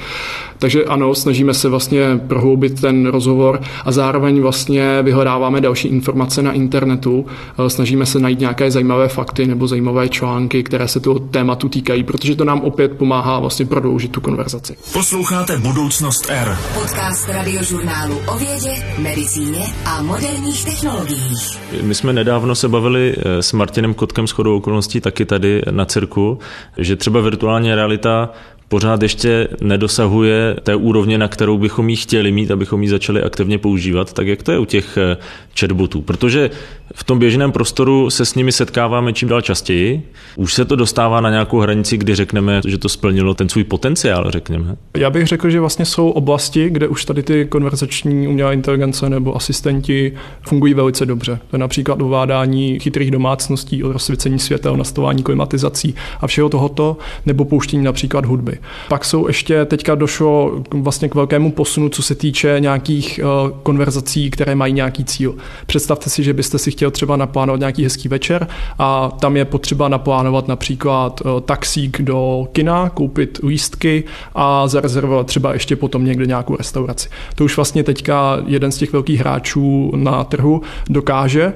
Takže 0.59 0.85
ano, 0.85 1.15
snažíme 1.15 1.54
se 1.55 1.69
vlastně 1.69 2.21
prohloubit 2.27 2.81
ten 2.81 3.07
rozhovor 3.07 3.61
a 3.85 3.93
zároveň 3.93 4.41
vlastně 4.41 5.03
vyhledáváme 5.03 5.61
další 5.61 5.89
informace 5.89 6.43
na 6.43 6.53
internetu, 6.53 7.27
eh, 7.67 7.71
snažíme 7.71 8.07
se 8.07 8.19
najít 8.19 8.41
nějaké 8.41 8.71
zajímavé 8.71 9.09
fakty 9.09 9.47
nebo 9.47 9.69
zajímavé 9.69 10.09
články, 10.09 10.63
které 10.63 10.89
se 10.89 11.01
toho 11.01 11.19
tématu 11.19 11.69
týkají, 11.69 12.03
protože 12.03 12.37
to 12.37 12.45
nám 12.45 12.61
opět 12.61 12.93
pomáhá 12.93 13.39
vlastně 13.39 13.67
prodloužit 13.67 14.13
tu 14.13 14.21
konverzaci. 14.21 14.77
Posloucháte 14.93 15.59
Budoucnost 15.59 16.27
R. 16.31 16.59
Podcast 16.75 17.29
radiožurnálu 17.29 18.19
o 18.27 18.39
vědě, 18.39 18.85
medicíně 18.99 19.63
a 19.87 20.03
moderních 20.03 20.65
technologiích. 20.65 21.59
My 21.83 21.95
jsme 21.95 22.13
nedávno 22.13 22.55
se 22.55 22.69
bavili 22.69 23.15
eh, 23.17 23.43
s 23.43 23.53
Martinem 23.53 23.95
Kotkem 23.95 24.27
s 24.27 24.31
chodou 24.31 24.57
okolností 24.57 25.01
taky 25.01 25.25
tady 25.25 25.63
na 25.71 25.85
cirku, 25.85 26.39
že 26.79 26.97
třeba 26.97 27.21
virtuální 27.21 27.75
realita 27.75 28.31
pořád 28.69 29.03
ještě 29.03 29.49
nedosahuje 29.61 30.57
té 30.63 30.75
úrovně, 30.75 31.19
na 31.19 31.29
kterou 31.29 31.59
bychom 31.59 31.89
ji 31.89 31.97
chtěli 31.97 32.33
mít, 32.33 32.51
abychom 32.51 32.83
ji 32.83 32.89
začali 32.89 33.23
aktivně 33.23 33.59
používat. 33.59 34.13
Tak 34.13 34.27
jak 34.27 34.43
to 34.43 34.53
je 34.53 34.59
u 34.59 34.65
těch 34.65 34.99
eh, 34.99 35.17
chatbotů? 35.61 36.03
Protože 36.03 36.51
v 36.95 37.05
tom 37.05 37.19
běžném 37.19 37.53
prostoru 37.53 38.11
se 38.11 38.25
s 38.25 38.35
nimi 38.35 38.53
setkáváme 38.53 39.13
čím 39.13 39.29
dál 39.29 39.41
častěji. 39.41 40.03
Už 40.37 40.55
se 40.55 40.65
to 40.65 40.77
dostává 40.77 41.21
na 41.21 41.31
nějakou 41.31 41.59
hranici, 41.59 41.97
kdy 41.97 42.15
řekneme, 42.15 42.61
že 42.67 42.79
to 42.79 42.89
splnilo 42.89 43.35
ten 43.35 43.49
svůj 43.49 43.65
potenciál, 43.65 44.31
řekněme. 44.31 44.77
Já 44.97 45.11
bych 45.11 45.27
řekl, 45.27 45.51
že 45.51 45.61
vlastně 45.61 45.85
jsou 45.85 46.11
oblasti, 46.11 46.71
kde 46.71 46.89
už 46.89 47.05
tady 47.05 47.23
ty 47.23 47.45
konverzační 47.45 48.29
umělé 48.29 48.55
inteligence 48.55 49.11
nebo 49.11 49.37
asistenti 49.37 50.13
fungují 50.49 50.75
velice 50.75 51.07
dobře. 51.07 51.39
To 51.51 51.57
je 51.57 51.61
například 51.61 52.03
ovládání 52.03 52.79
chytrých 52.81 53.11
domácností, 53.11 53.83
rozsvěcení 53.83 54.39
světel, 54.39 54.77
nastavování 54.77 55.23
klimatizací 55.23 55.95
a 56.21 56.27
všeho 56.27 56.49
tohoto, 56.49 56.97
nebo 57.27 57.45
pouštění 57.45 57.85
například 57.85 58.25
hudby. 58.25 58.54
Pak 58.89 59.05
jsou 59.05 59.27
ještě, 59.27 59.65
teďka 59.65 59.95
došlo 59.95 60.63
vlastně 60.71 61.09
k 61.09 61.15
velkému 61.15 61.53
posunu, 61.53 61.89
co 61.89 62.03
se 62.03 62.15
týče 62.15 62.57
nějakých 62.59 63.21
uh, 63.23 63.51
konverzací, 63.63 64.31
které 64.31 64.55
mají 64.55 64.73
nějaký 64.73 65.05
cíl. 65.05 65.35
Představte 65.67 66.11
si, 66.11 66.23
že 66.23 66.33
byste 66.33 66.59
si 66.59 66.71
chtěl 66.71 66.91
třeba 66.91 67.17
naplánovat 67.17 67.61
nějaký 67.61 67.85
hezký 67.85 68.09
večer 68.09 68.47
a 68.79 69.11
tam 69.21 69.37
je 69.37 69.45
potřeba 69.45 69.89
naplánovat 69.89 70.49
například 70.49 71.21
uh, 71.21 71.41
taxík 71.41 72.03
do 72.03 72.49
kina, 72.53 72.89
koupit 72.89 73.39
lístky 73.43 74.05
a 74.35 74.69
zarezervovat 74.69 75.27
třeba 75.27 75.53
ještě 75.53 75.77
potom 75.77 76.05
někde 76.05 76.27
nějakou 76.27 76.57
restauraci. 76.57 77.09
To 77.35 77.45
už 77.45 77.57
vlastně 77.57 77.83
teďka 77.83 78.39
jeden 78.47 78.73
z 78.73 78.79
těch 78.79 78.93
velkých 78.93 79.21
hráčů 79.21 79.93
na 79.97 80.25
trhu 80.25 80.63
dokáže 80.89 81.53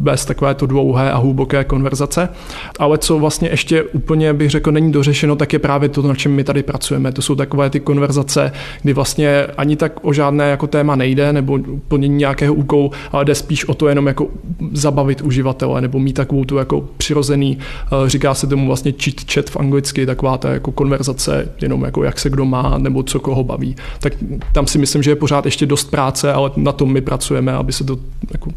bez 0.00 0.24
takovéto 0.24 0.66
dlouhé 0.66 1.12
a 1.12 1.18
hluboké 1.18 1.64
konverzace. 1.64 2.28
Ale 2.78 2.98
co 2.98 3.18
vlastně 3.18 3.48
ještě 3.48 3.82
úplně 3.82 4.32
bych 4.32 4.50
řekl 4.50 4.72
není 4.72 4.92
dořešeno, 4.92 5.36
tak 5.36 5.52
je 5.52 5.58
právě 5.58 5.88
to, 5.88 6.02
na 6.02 6.14
čem 6.14 6.32
my 6.32 6.44
tady 6.44 6.62
pracujeme. 6.62 7.12
To 7.12 7.22
jsou 7.22 7.34
takové 7.34 7.70
ty 7.70 7.80
konverzace, 7.80 8.52
kdy 8.82 8.92
vlastně 8.92 9.46
ani 9.56 9.76
tak 9.76 9.92
o 10.02 10.12
žádné 10.12 10.50
jako 10.50 10.66
téma 10.66 10.96
nejde 10.96 11.32
nebo 11.32 11.58
plnění 11.88 12.16
nějakého 12.16 12.54
úkolu, 12.54 12.90
ale 13.12 13.24
jde 13.24 13.34
spíš 13.34 13.64
o 13.64 13.74
to 13.74 13.88
jenom 13.88 14.06
jako 14.06 14.28
zabavit 14.72 15.20
uživatele 15.20 15.80
nebo 15.80 15.98
mít 15.98 16.12
takovou 16.12 16.44
tu 16.44 16.56
jako 16.56 16.88
přirozený, 16.96 17.58
eh, 17.58 18.08
říká 18.08 18.34
se 18.34 18.46
tomu 18.46 18.66
vlastně 18.66 18.92
chit 19.02 19.32
chat 19.32 19.50
v 19.50 19.56
anglicky, 19.56 20.06
taková 20.06 20.38
ta 20.38 20.50
jako 20.50 20.72
konverzace, 20.72 21.48
jenom 21.62 21.84
jako 21.84 22.04
jak 22.04 22.18
se 22.18 22.30
kdo 22.30 22.44
má 22.44 22.78
nebo 22.78 23.02
co 23.02 23.20
koho 23.20 23.44
baví. 23.44 23.76
Tak 24.00 24.12
tam 24.52 24.66
si 24.66 24.78
myslím, 24.78 25.02
že 25.02 25.10
je 25.10 25.16
pořád 25.16 25.44
ještě 25.44 25.66
dost 25.66 25.90
práce, 25.90 26.32
ale 26.32 26.50
na 26.56 26.72
tom 26.72 26.92
my 26.92 27.00
pracujeme, 27.00 27.52
aby 27.52 27.72
se 27.72 27.84
to 27.84 27.98
jako 28.32 28.50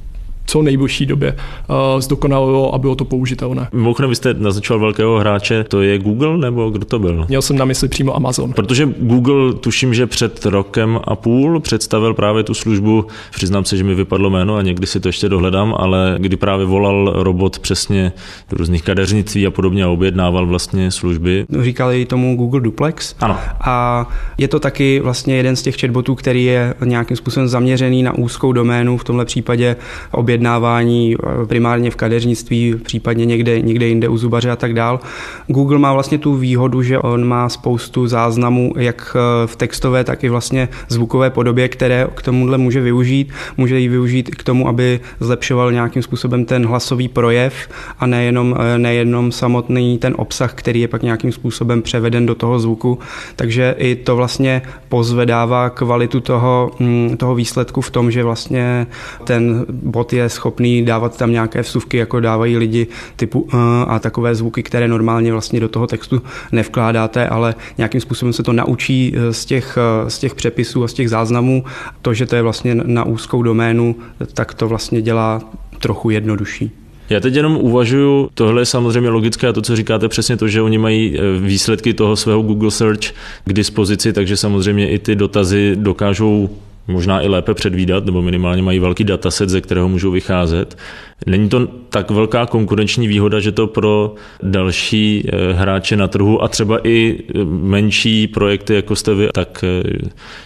co 0.47 0.61
nejbližší 0.61 1.05
době 1.05 1.35
uh, 1.67 2.01
zdokonalilo 2.01 2.75
a 2.75 2.77
bylo 2.77 2.95
to 2.95 3.05
použitelné. 3.05 3.67
Mimochodem, 3.73 4.09
vy 4.09 4.15
jste 4.15 4.33
naznačoval 4.33 4.79
velkého 4.79 5.19
hráče, 5.19 5.63
to 5.63 5.81
je 5.81 5.99
Google 5.99 6.37
nebo 6.37 6.69
kdo 6.69 6.85
to 6.85 6.99
byl? 6.99 7.25
Měl 7.27 7.41
jsem 7.41 7.57
na 7.57 7.65
mysli 7.65 7.87
přímo 7.87 8.15
Amazon. 8.15 8.53
Protože 8.53 8.89
Google, 8.99 9.53
tuším, 9.53 9.93
že 9.93 10.07
před 10.07 10.45
rokem 10.45 10.99
a 11.03 11.15
půl 11.15 11.59
představil 11.59 12.13
právě 12.13 12.43
tu 12.43 12.53
službu, 12.53 13.05
přiznám 13.31 13.65
se, 13.65 13.77
že 13.77 13.83
mi 13.83 13.95
vypadlo 13.95 14.29
jméno 14.29 14.55
a 14.55 14.61
někdy 14.61 14.87
si 14.87 14.99
to 14.99 15.09
ještě 15.09 15.29
dohledám, 15.29 15.75
ale 15.77 16.15
kdy 16.19 16.37
právě 16.37 16.65
volal 16.65 17.13
robot 17.15 17.59
přesně 17.59 18.11
do 18.49 18.57
různých 18.57 18.83
kadeřnictví 18.83 19.47
a 19.47 19.51
podobně 19.51 19.83
a 19.83 19.89
objednával 19.89 20.47
vlastně 20.47 20.91
služby. 20.91 21.45
Říkali 21.61 22.05
tomu 22.05 22.35
Google 22.35 22.61
Duplex. 22.61 23.15
Ano. 23.19 23.37
A 23.61 24.07
je 24.37 24.47
to 24.47 24.59
taky 24.59 24.99
vlastně 24.99 25.35
jeden 25.35 25.55
z 25.55 25.61
těch 25.61 25.79
chatbotů, 25.79 26.15
který 26.15 26.45
je 26.45 26.73
nějakým 26.85 27.17
způsobem 27.17 27.47
zaměřený 27.47 28.03
na 28.03 28.17
úzkou 28.17 28.51
doménu, 28.51 28.97
v 28.97 29.03
tomhle 29.03 29.25
případě 29.25 29.75
obě 30.11 30.36
objednávání 30.37 31.15
eh, 31.15 31.45
primárně 31.45 31.91
v 31.91 31.95
kadeřnictví, 31.95 32.75
případně 32.83 33.25
někde, 33.25 33.61
někde 33.61 33.87
jinde 33.87 34.07
u 34.07 34.17
zubaře 34.17 34.51
a 34.51 34.55
tak 34.55 34.73
dál. 34.73 34.99
Google 35.47 35.79
má 35.79 35.93
vlastně 35.93 36.17
tu 36.17 36.35
výhodu, 36.35 36.81
že 36.81 36.99
on 36.99 37.27
má 37.27 37.49
spoustu 37.49 38.07
záznamů 38.07 38.73
jak 38.77 39.15
eh, 39.15 39.47
v 39.47 39.55
textové, 39.55 40.03
tak 40.03 40.23
i 40.23 40.29
vlastně 40.29 40.69
zvukové 40.89 41.29
podobě, 41.29 41.69
které 41.69 42.07
k 42.15 42.21
tomuhle 42.21 42.57
může 42.57 42.81
využít. 42.81 43.33
Může 43.57 43.79
ji 43.79 43.87
využít 43.87 44.35
k 44.35 44.43
tomu, 44.43 44.67
aby 44.67 44.99
zlepšoval 45.19 45.71
nějakým 45.71 46.01
způsobem 46.01 46.45
ten 46.45 46.65
hlasový 46.65 47.07
projev 47.07 47.53
a 47.99 48.05
nejenom, 48.05 48.55
eh, 48.59 48.77
nejenom 48.77 49.31
samotný 49.31 49.97
ten 49.97 50.13
obsah, 50.17 50.53
který 50.53 50.81
je 50.81 50.87
pak 50.87 51.03
nějakým 51.03 51.31
způsobem 51.31 51.81
převeden 51.81 52.25
do 52.25 52.35
toho 52.35 52.59
zvuku. 52.59 52.99
Takže 53.35 53.75
i 53.77 53.95
to 53.95 54.15
vlastně 54.15 54.61
pozvedává 54.89 55.69
kvalitu 55.69 56.19
toho, 56.19 56.71
mm, 56.79 57.17
toho 57.17 57.35
výsledku 57.35 57.81
v 57.81 57.91
tom, 57.91 58.11
že 58.11 58.23
vlastně 58.23 58.87
ten 59.23 59.65
bot 59.69 60.13
je 60.13 60.26
schopný 60.29 60.85
dávat 60.85 61.17
tam 61.17 61.31
nějaké 61.31 61.61
vsuvky, 61.61 61.97
jako 61.97 62.19
dávají 62.19 62.57
lidi 62.57 62.87
typu 63.15 63.39
uh, 63.39 63.59
a 63.87 63.99
takové 63.99 64.35
zvuky, 64.35 64.63
které 64.63 64.87
normálně 64.87 65.31
vlastně 65.31 65.59
do 65.59 65.69
toho 65.69 65.87
textu 65.87 66.21
nevkládáte, 66.51 67.27
ale 67.27 67.55
nějakým 67.77 68.01
způsobem 68.01 68.33
se 68.33 68.43
to 68.43 68.53
naučí 68.53 69.13
eh, 69.15 69.33
z 69.33 69.45
těch, 69.45 69.77
eh, 69.77 70.09
z 70.09 70.19
těch 70.19 70.35
přepisů 70.35 70.83
a 70.83 70.87
z 70.87 70.93
těch 70.93 71.09
záznamů. 71.09 71.63
To, 72.01 72.13
že 72.13 72.25
to 72.25 72.35
je 72.35 72.41
vlastně 72.41 72.75
na 72.75 73.03
úzkou 73.03 73.43
doménu, 73.43 73.95
tak 74.33 74.53
to 74.53 74.67
vlastně 74.67 75.01
dělá 75.01 75.41
trochu 75.79 76.09
jednodušší. 76.09 76.71
Já 77.09 77.19
teď 77.19 77.35
jenom 77.35 77.57
uvažuju, 77.57 78.29
tohle 78.33 78.61
je 78.61 78.65
samozřejmě 78.65 79.09
logické 79.09 79.47
a 79.47 79.53
to, 79.53 79.61
co 79.61 79.75
říkáte, 79.75 80.07
přesně 80.07 80.37
to, 80.37 80.47
že 80.47 80.61
oni 80.61 80.77
mají 80.77 81.19
výsledky 81.39 81.93
toho 81.93 82.15
svého 82.15 82.41
Google 82.41 82.71
Search 82.71 83.13
k 83.45 83.53
dispozici, 83.53 84.13
takže 84.13 84.37
samozřejmě 84.37 84.89
i 84.89 84.99
ty 84.99 85.15
dotazy 85.15 85.75
dokážou 85.75 86.49
možná 86.87 87.21
i 87.21 87.27
lépe 87.27 87.53
předvídat, 87.53 88.05
nebo 88.05 88.21
minimálně 88.21 88.61
mají 88.61 88.79
velký 88.79 89.03
dataset, 89.03 89.49
ze 89.49 89.61
kterého 89.61 89.89
můžou 89.89 90.11
vycházet. 90.11 90.77
Není 91.25 91.49
to 91.49 91.67
tak 91.89 92.11
velká 92.11 92.45
konkurenční 92.45 93.07
výhoda, 93.07 93.39
že 93.39 93.51
to 93.51 93.67
pro 93.67 94.15
další 94.43 95.29
eh, 95.29 95.53
hráče 95.53 95.97
na 95.97 96.07
trhu 96.07 96.43
a 96.43 96.47
třeba 96.47 96.87
i 96.87 97.19
eh, 97.19 97.45
menší 97.45 98.27
projekty, 98.27 98.75
jako 98.75 98.95
jste 98.95 99.15
vy, 99.15 99.27
tak 99.33 99.63
eh, 99.63 99.89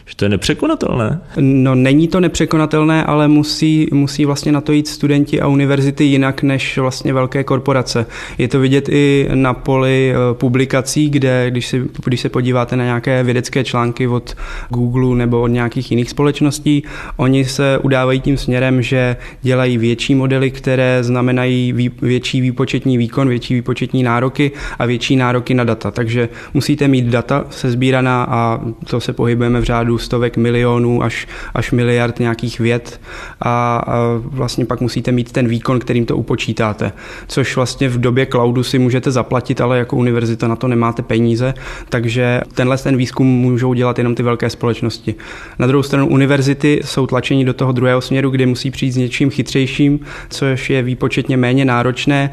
že 0.06 0.16
to 0.16 0.25
je 0.25 0.30
nepřekonatelné? 0.30 1.22
No 1.40 1.75
není 1.75 2.08
to 2.08 2.20
nepřekonatelné, 2.20 3.04
ale 3.04 3.28
musí, 3.28 3.88
musí 3.94 4.25
vlastně 4.25 4.51
na 4.51 4.62
to 4.62 4.72
jít 4.72 4.88
studenti 4.88 5.42
a 5.42 5.48
univerzity 5.48 6.04
jinak 6.04 6.44
než 6.44 6.78
vlastně 6.78 7.13
velké 7.13 7.44
korporace. 7.44 8.06
Je 8.38 8.48
to 8.48 8.60
vidět 8.60 8.90
i 8.90 9.30
na 9.34 9.54
poli 9.54 10.13
publikací, 10.34 11.10
kde 11.10 11.51
když, 11.51 11.68
si, 11.68 11.84
když 12.06 12.22
se 12.22 12.30
podíváte 12.30 12.75
na 12.75 12.84
nějaké 12.84 13.24
vědecké 13.24 13.63
články 13.63 14.08
od 14.08 14.36
Google 14.70 15.16
nebo 15.16 15.42
od 15.42 15.48
nějakých 15.48 15.92
jiných 15.92 16.10
společností, 16.10 16.84
oni 17.18 17.46
se 17.46 17.78
udávají 17.78 18.22
tím 18.22 18.38
směrem, 18.38 18.82
že 18.82 19.16
dělají 19.42 19.78
větší 19.78 20.16
modely, 20.16 20.51
které 20.62 21.03
znamenají 21.03 21.91
větší 22.01 22.41
výpočetní 22.41 22.98
výkon, 22.98 23.30
větší 23.30 23.53
výpočetní 23.53 24.03
nároky 24.03 24.51
a 24.80 24.86
větší 24.86 25.15
nároky 25.15 25.53
na 25.53 25.63
data. 25.63 25.91
Takže 25.91 26.30
musíte 26.53 26.88
mít 26.88 27.06
data 27.06 27.46
sezbíraná 27.50 28.27
a 28.30 28.62
to 28.86 29.00
se 29.00 29.13
pohybujeme 29.13 29.60
v 29.60 29.63
řádu 29.63 29.98
stovek 29.98 30.38
milionů 30.38 31.03
až, 31.03 31.27
až 31.53 31.72
miliard 31.72 32.20
nějakých 32.20 32.60
věd 32.60 33.01
a, 33.41 33.77
a 33.88 33.98
vlastně 34.22 34.65
pak 34.65 34.82
musíte 34.82 35.12
mít 35.12 35.32
ten 35.32 35.48
výkon, 35.48 35.80
kterým 35.80 36.06
to 36.06 36.18
upočítáte. 36.18 36.91
Což 37.27 37.56
vlastně 37.56 37.89
v 37.89 38.00
době 38.00 38.25
cloudu 38.25 38.63
si 38.63 38.80
můžete 38.80 39.12
zaplatit, 39.12 39.62
ale 39.62 39.77
jako 39.77 39.98
univerzita 39.98 40.48
na 40.48 40.56
to 40.56 40.68
nemáte 40.68 41.01
peníze, 41.01 41.53
takže 41.89 42.41
tenhle 42.53 42.77
ten 42.77 42.98
výzkum 42.98 43.27
můžou 43.27 43.74
dělat 43.74 43.98
jenom 43.98 44.15
ty 44.15 44.24
velké 44.24 44.50
společnosti. 44.50 45.15
Na 45.60 45.68
druhou 45.68 45.84
stranu 45.84 46.08
univerzity 46.08 46.82
jsou 46.86 47.08
tlačení 47.08 47.46
do 47.46 47.53
toho 47.53 47.72
druhého 47.72 48.01
směru, 48.01 48.30
kde 48.30 48.46
musí 48.46 48.72
přijít 48.72 48.91
s 48.91 48.98
něčím 48.98 49.30
chytřejším, 49.30 50.00
co 50.30 50.46
což 50.58 50.70
je 50.70 50.84
výpočet 50.84 51.22
výpočetně 51.22 51.38
méně 51.38 51.65
náročné, 51.65 52.31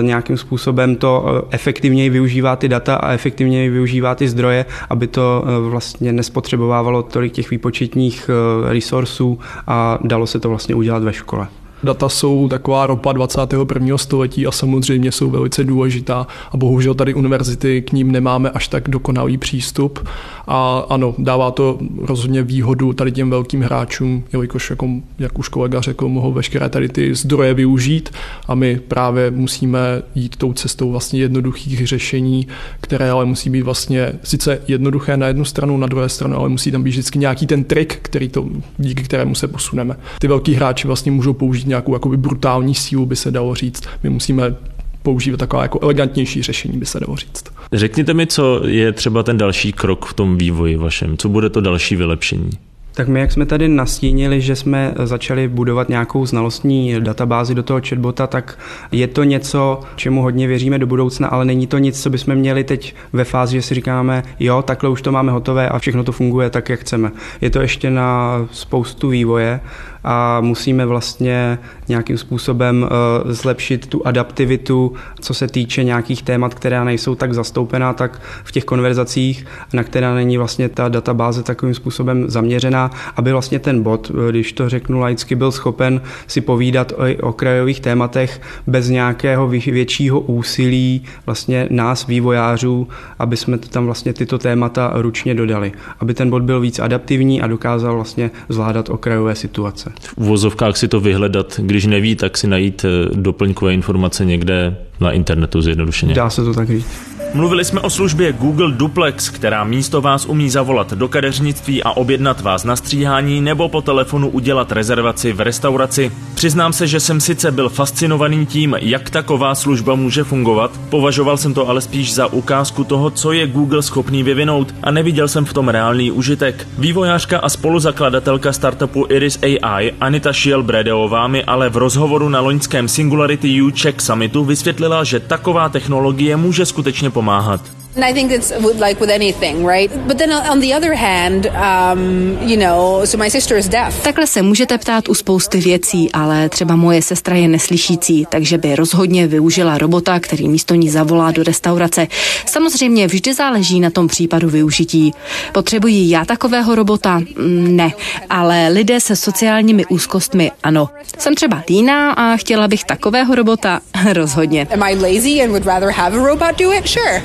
nějakým 0.00 0.36
způsobem 0.36 0.96
to 0.96 1.42
efektivněji 1.50 2.10
využívá 2.10 2.56
ty 2.56 2.68
data 2.68 2.94
a 2.96 3.12
efektivněji 3.12 3.70
využívá 3.70 4.14
ty 4.14 4.28
zdroje, 4.28 4.66
aby 4.90 5.06
to 5.06 5.44
vlastně 5.68 6.12
nespotřebovávalo 6.12 7.02
tolik 7.02 7.32
těch 7.32 7.50
výpočetních 7.50 8.30
resursů 8.68 9.38
a 9.66 9.98
dalo 10.04 10.26
se 10.26 10.40
to 10.40 10.48
vlastně 10.48 10.74
udělat 10.74 11.02
ve 11.02 11.12
škole. 11.12 11.46
Data 11.84 12.08
jsou 12.08 12.48
taková 12.48 12.86
ropa 12.86 13.12
21. 13.12 13.98
století 13.98 14.46
a 14.46 14.50
samozřejmě 14.50 15.12
jsou 15.12 15.30
velice 15.30 15.64
důležitá 15.64 16.26
a 16.52 16.56
bohužel 16.56 16.94
tady 16.94 17.14
univerzity 17.14 17.82
k 17.82 17.92
ním 17.92 18.12
nemáme 18.12 18.50
až 18.50 18.68
tak 18.68 18.88
dokonalý 18.88 19.38
přístup 19.38 20.08
a 20.46 20.86
ano, 20.88 21.14
dává 21.18 21.50
to 21.50 21.78
rozhodně 21.98 22.42
výhodu 22.42 22.92
tady 22.92 23.12
těm 23.12 23.30
velkým 23.30 23.62
hráčům, 23.62 24.24
jelikož 24.32 24.70
jako, 24.70 24.88
jak 25.18 25.38
už 25.38 25.48
kolega 25.48 25.80
řekl, 25.80 26.08
mohou 26.08 26.32
veškeré 26.32 26.68
tady 26.68 26.88
ty 26.88 27.14
zdroje 27.14 27.54
využít 27.54 28.10
a 28.48 28.54
my 28.54 28.80
právě 28.88 29.30
musíme 29.30 30.02
jít 30.14 30.36
tou 30.36 30.52
cestou 30.52 30.90
vlastně 30.90 31.20
jednoduchých 31.20 31.86
řešení, 31.86 32.46
které 32.80 33.10
ale 33.10 33.24
musí 33.24 33.50
být 33.50 33.62
vlastně 33.62 34.12
sice 34.22 34.60
jednoduché 34.68 35.16
na 35.16 35.26
jednu 35.26 35.44
stranu, 35.44 35.76
na 35.76 35.86
druhé 35.86 36.08
stranu, 36.08 36.36
ale 36.36 36.48
musí 36.48 36.70
tam 36.70 36.82
být 36.82 36.90
vždycky 36.90 37.18
nějaký 37.18 37.46
ten 37.46 37.64
trik, 37.64 37.98
který 38.02 38.28
to, 38.28 38.48
díky 38.78 39.02
kterému 39.02 39.34
se 39.34 39.48
posuneme. 39.48 39.96
Ty 40.18 40.28
velký 40.28 40.54
hráči 40.54 40.86
vlastně 40.86 41.12
můžou 41.12 41.32
použít 41.32 41.66
nějakou 41.74 41.92
jakoby 41.92 42.16
brutální 42.16 42.74
sílu, 42.74 43.06
by 43.06 43.16
se 43.16 43.30
dalo 43.30 43.54
říct. 43.54 43.84
My 44.02 44.10
musíme 44.10 44.54
používat 45.02 45.36
taková 45.36 45.62
jako 45.62 45.78
elegantnější 45.82 46.42
řešení, 46.42 46.78
by 46.78 46.86
se 46.86 47.00
dalo 47.00 47.16
říct. 47.16 47.44
Řekněte 47.72 48.14
mi, 48.14 48.26
co 48.26 48.66
je 48.66 48.92
třeba 48.92 49.22
ten 49.22 49.38
další 49.38 49.72
krok 49.72 50.06
v 50.06 50.14
tom 50.14 50.38
vývoji 50.38 50.76
vašem, 50.76 51.16
co 51.16 51.28
bude 51.28 51.50
to 51.50 51.60
další 51.60 51.96
vylepšení? 51.96 52.50
Tak 52.96 53.08
my, 53.08 53.20
jak 53.20 53.32
jsme 53.32 53.46
tady 53.46 53.68
nastínili, 53.68 54.40
že 54.40 54.56
jsme 54.56 54.94
začali 55.04 55.48
budovat 55.48 55.88
nějakou 55.88 56.26
znalostní 56.26 57.00
databázi 57.00 57.54
do 57.54 57.62
toho 57.62 57.80
chatbota, 57.88 58.26
tak 58.26 58.58
je 58.92 59.06
to 59.06 59.24
něco, 59.24 59.80
čemu 59.96 60.22
hodně 60.22 60.46
věříme 60.46 60.78
do 60.78 60.86
budoucna, 60.86 61.28
ale 61.28 61.44
není 61.44 61.66
to 61.66 61.78
nic, 61.78 62.02
co 62.02 62.10
bychom 62.10 62.34
měli 62.34 62.64
teď 62.64 62.94
ve 63.12 63.24
fázi, 63.24 63.56
že 63.56 63.62
si 63.62 63.74
říkáme, 63.74 64.22
jo, 64.40 64.62
takhle 64.62 64.90
už 64.90 65.02
to 65.02 65.12
máme 65.12 65.32
hotové 65.32 65.68
a 65.68 65.78
všechno 65.78 66.04
to 66.04 66.12
funguje 66.12 66.50
tak, 66.50 66.68
jak 66.68 66.80
chceme. 66.80 67.12
Je 67.40 67.50
to 67.50 67.60
ještě 67.60 67.90
na 67.90 68.38
spoustu 68.50 69.08
vývoje 69.08 69.60
a 70.04 70.40
musíme 70.40 70.86
vlastně 70.86 71.58
nějakým 71.88 72.18
způsobem 72.18 72.86
eh, 72.86 73.32
zlepšit 73.32 73.86
tu 73.86 74.06
adaptivitu, 74.06 74.92
co 75.20 75.34
se 75.34 75.48
týče 75.48 75.84
nějakých 75.84 76.22
témat, 76.22 76.54
která 76.54 76.84
nejsou 76.84 77.14
tak 77.14 77.34
zastoupená, 77.34 77.92
tak 77.92 78.20
v 78.44 78.52
těch 78.52 78.64
konverzacích, 78.64 79.46
na 79.72 79.84
která 79.84 80.14
není 80.14 80.38
vlastně 80.38 80.68
ta 80.68 80.88
databáze 80.88 81.42
takovým 81.42 81.74
způsobem 81.74 82.24
zaměřená, 82.30 82.83
aby 83.16 83.32
vlastně 83.32 83.58
ten 83.58 83.82
bot, 83.82 84.10
eh, 84.10 84.30
když 84.30 84.52
to 84.52 84.68
řeknu 84.68 85.00
laicky, 85.00 85.34
byl 85.34 85.52
schopen 85.52 86.00
si 86.26 86.40
povídat 86.40 86.92
o 86.92 87.28
okrajových 87.28 87.80
tématech 87.80 88.40
bez 88.66 88.88
nějakého 88.88 89.48
většího 89.48 90.20
úsilí 90.20 91.02
vlastně 91.26 91.68
nás, 91.70 92.06
vývojářů, 92.06 92.88
aby 93.18 93.36
jsme 93.36 93.58
tam 93.58 93.86
vlastně 93.86 94.12
tyto 94.12 94.38
témata 94.38 94.92
ručně 94.94 95.34
dodali. 95.34 95.72
Aby 96.00 96.14
ten 96.14 96.30
bot 96.30 96.42
byl 96.42 96.60
víc 96.60 96.78
adaptivní 96.78 97.42
a 97.42 97.46
dokázal 97.46 97.94
vlastně 97.94 98.30
zvládat 98.48 98.88
okrajové 98.88 99.34
situace 99.34 99.92
v 100.18 100.18
uvozovkách 100.18 100.76
si 100.76 100.88
to 100.88 101.00
vyhledat, 101.00 101.60
když 101.62 101.86
neví, 101.86 102.16
tak 102.16 102.38
si 102.38 102.46
najít 102.46 102.84
eh, 102.84 102.88
doplňkové 103.14 103.74
informace 103.74 104.24
někde 104.24 104.76
na 105.00 105.12
internetu 105.12 105.62
zjednodušeně. 105.62 106.14
Dá 106.14 106.30
se 106.30 106.44
to 106.44 106.54
tak 106.54 106.68
říct. 106.68 107.13
Mluvili 107.34 107.64
jsme 107.64 107.80
o 107.80 107.90
službě 107.90 108.32
Google 108.32 108.72
Duplex, 108.72 109.30
která 109.30 109.64
místo 109.64 110.00
vás 110.00 110.26
umí 110.26 110.50
zavolat 110.50 110.92
do 110.92 111.08
kadeřnictví 111.08 111.82
a 111.82 111.90
objednat 111.90 112.40
vás 112.40 112.64
na 112.64 112.76
stříhání 112.76 113.40
nebo 113.40 113.68
po 113.68 113.82
telefonu 113.82 114.28
udělat 114.28 114.72
rezervaci 114.72 115.32
v 115.32 115.40
restauraci. 115.40 116.12
Přiznám 116.34 116.72
se, 116.72 116.86
že 116.86 117.00
jsem 117.00 117.20
sice 117.20 117.50
byl 117.50 117.68
fascinovaný 117.68 118.46
tím, 118.46 118.76
jak 118.80 119.10
taková 119.10 119.54
služba 119.54 119.94
může 119.94 120.24
fungovat, 120.24 120.80
považoval 120.90 121.36
jsem 121.36 121.54
to 121.54 121.68
ale 121.68 121.80
spíš 121.80 122.14
za 122.14 122.26
ukázku 122.26 122.84
toho, 122.84 123.10
co 123.10 123.32
je 123.32 123.46
Google 123.46 123.82
schopný 123.82 124.22
vyvinout 124.22 124.74
a 124.82 124.90
neviděl 124.90 125.28
jsem 125.28 125.44
v 125.44 125.52
tom 125.52 125.68
reálný 125.68 126.10
užitek. 126.10 126.68
Vývojářka 126.78 127.38
a 127.38 127.48
spoluzakladatelka 127.48 128.52
startupu 128.52 129.06
Iris 129.08 129.38
AI 129.42 129.92
Anita 130.00 130.30
Schiel-Bredeová 130.30 131.28
mi 131.28 131.44
ale 131.44 131.70
v 131.70 131.76
rozhovoru 131.76 132.28
na 132.28 132.40
loňském 132.40 132.88
Singularity 132.88 133.62
U 133.62 133.70
Czech 133.70 133.94
Summitu 133.98 134.44
vysvětlila, 134.44 135.04
že 135.04 135.20
taková 135.20 135.68
technologie 135.68 136.36
může 136.36 136.66
skutečně 136.66 137.10
pomoct 137.10 137.23
pomáhat. 137.24 137.83
And 137.96 138.04
I 138.04 138.12
think 138.12 138.32
it's 138.32 138.52
like 138.80 139.00
with 139.00 139.10
anything, 139.10 139.66
right? 139.66 139.90
But 140.06 140.18
then 140.18 140.32
on 140.32 140.60
the 140.60 140.74
other 140.76 140.94
hand, 140.94 141.46
um, 141.46 142.38
you 142.48 142.56
know, 142.56 143.04
so 143.04 143.16
my 143.24 143.30
sister 143.30 143.58
is 143.58 143.68
deaf. 143.68 144.02
Takhle 144.02 144.26
se 144.26 144.42
můžete 144.42 144.78
ptát 144.78 145.08
u 145.08 145.14
spousty 145.14 145.58
věcí, 145.58 146.12
ale 146.12 146.48
třeba 146.48 146.76
moje 146.76 147.02
sestra 147.02 147.36
je 147.36 147.48
neslyšící, 147.48 148.26
takže 148.28 148.58
by 148.58 148.76
rozhodně 148.76 149.26
využila 149.26 149.78
robota, 149.78 150.20
který 150.20 150.48
místo 150.48 150.74
ní 150.74 150.90
zavolá 150.90 151.30
do 151.30 151.42
restaurace. 151.42 152.06
Samozřejmě 152.46 153.06
vždy 153.06 153.34
záleží 153.34 153.80
na 153.80 153.90
tom 153.90 154.08
případu 154.08 154.48
využití. 154.50 155.12
Potřebuji 155.52 156.10
já 156.10 156.24
takového 156.24 156.74
robota? 156.74 157.18
Mm, 157.18 157.76
ne, 157.76 157.92
ale 158.30 158.68
lidé 158.68 159.00
se 159.00 159.16
sociálními 159.16 159.86
úzkostmi 159.86 160.52
ano. 160.62 160.88
Jsem 161.18 161.34
třeba 161.34 161.62
líná 161.68 162.12
a 162.12 162.36
chtěla 162.36 162.68
bych 162.68 162.84
takového 162.84 163.34
robota? 163.34 163.80
Rozhodně. 164.12 164.66
Am 164.72 164.82
I 164.82 164.94
lazy 164.94 165.42
and 165.42 165.50
would 165.50 165.66
rather 165.66 165.90
have 165.90 166.18
a 166.18 166.26
robot 166.26 166.58
do 166.58 166.72
it? 166.72 166.88
Sure. 166.88 167.22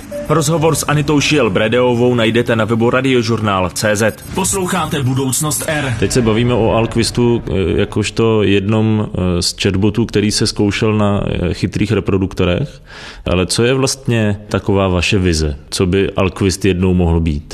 Rozhovor 0.59 0.75
s 0.75 0.85
Anitou 0.87 1.19
Šiel 1.19 1.49
Bredeovou 1.49 2.15
najdete 2.15 2.55
na 2.55 2.65
webu 2.65 2.89
radiožurnál.cz. 2.89 4.03
Posloucháte 4.35 5.03
Budoucnost 5.03 5.63
R. 5.67 5.95
Teď 5.99 6.11
se 6.11 6.21
bavíme 6.21 6.53
o 6.53 6.71
Alquistu 6.71 7.43
eh, 7.47 7.79
jakožto 7.79 8.43
jednom 8.43 9.07
eh, 9.07 9.41
z 9.41 9.55
chatbotů, 9.61 10.05
který 10.05 10.31
se 10.31 10.47
zkoušel 10.47 10.93
na 10.93 11.23
eh, 11.25 11.53
chytrých 11.53 11.91
reproduktorech. 11.91 12.81
Ale 13.31 13.45
co 13.45 13.63
je 13.63 13.73
vlastně 13.73 14.39
taková 14.49 14.87
vaše 14.87 15.17
vize? 15.17 15.55
Co 15.69 15.85
by 15.85 16.11
Alquist 16.11 16.65
jednou 16.65 16.93
mohl 16.93 17.19
být? 17.19 17.53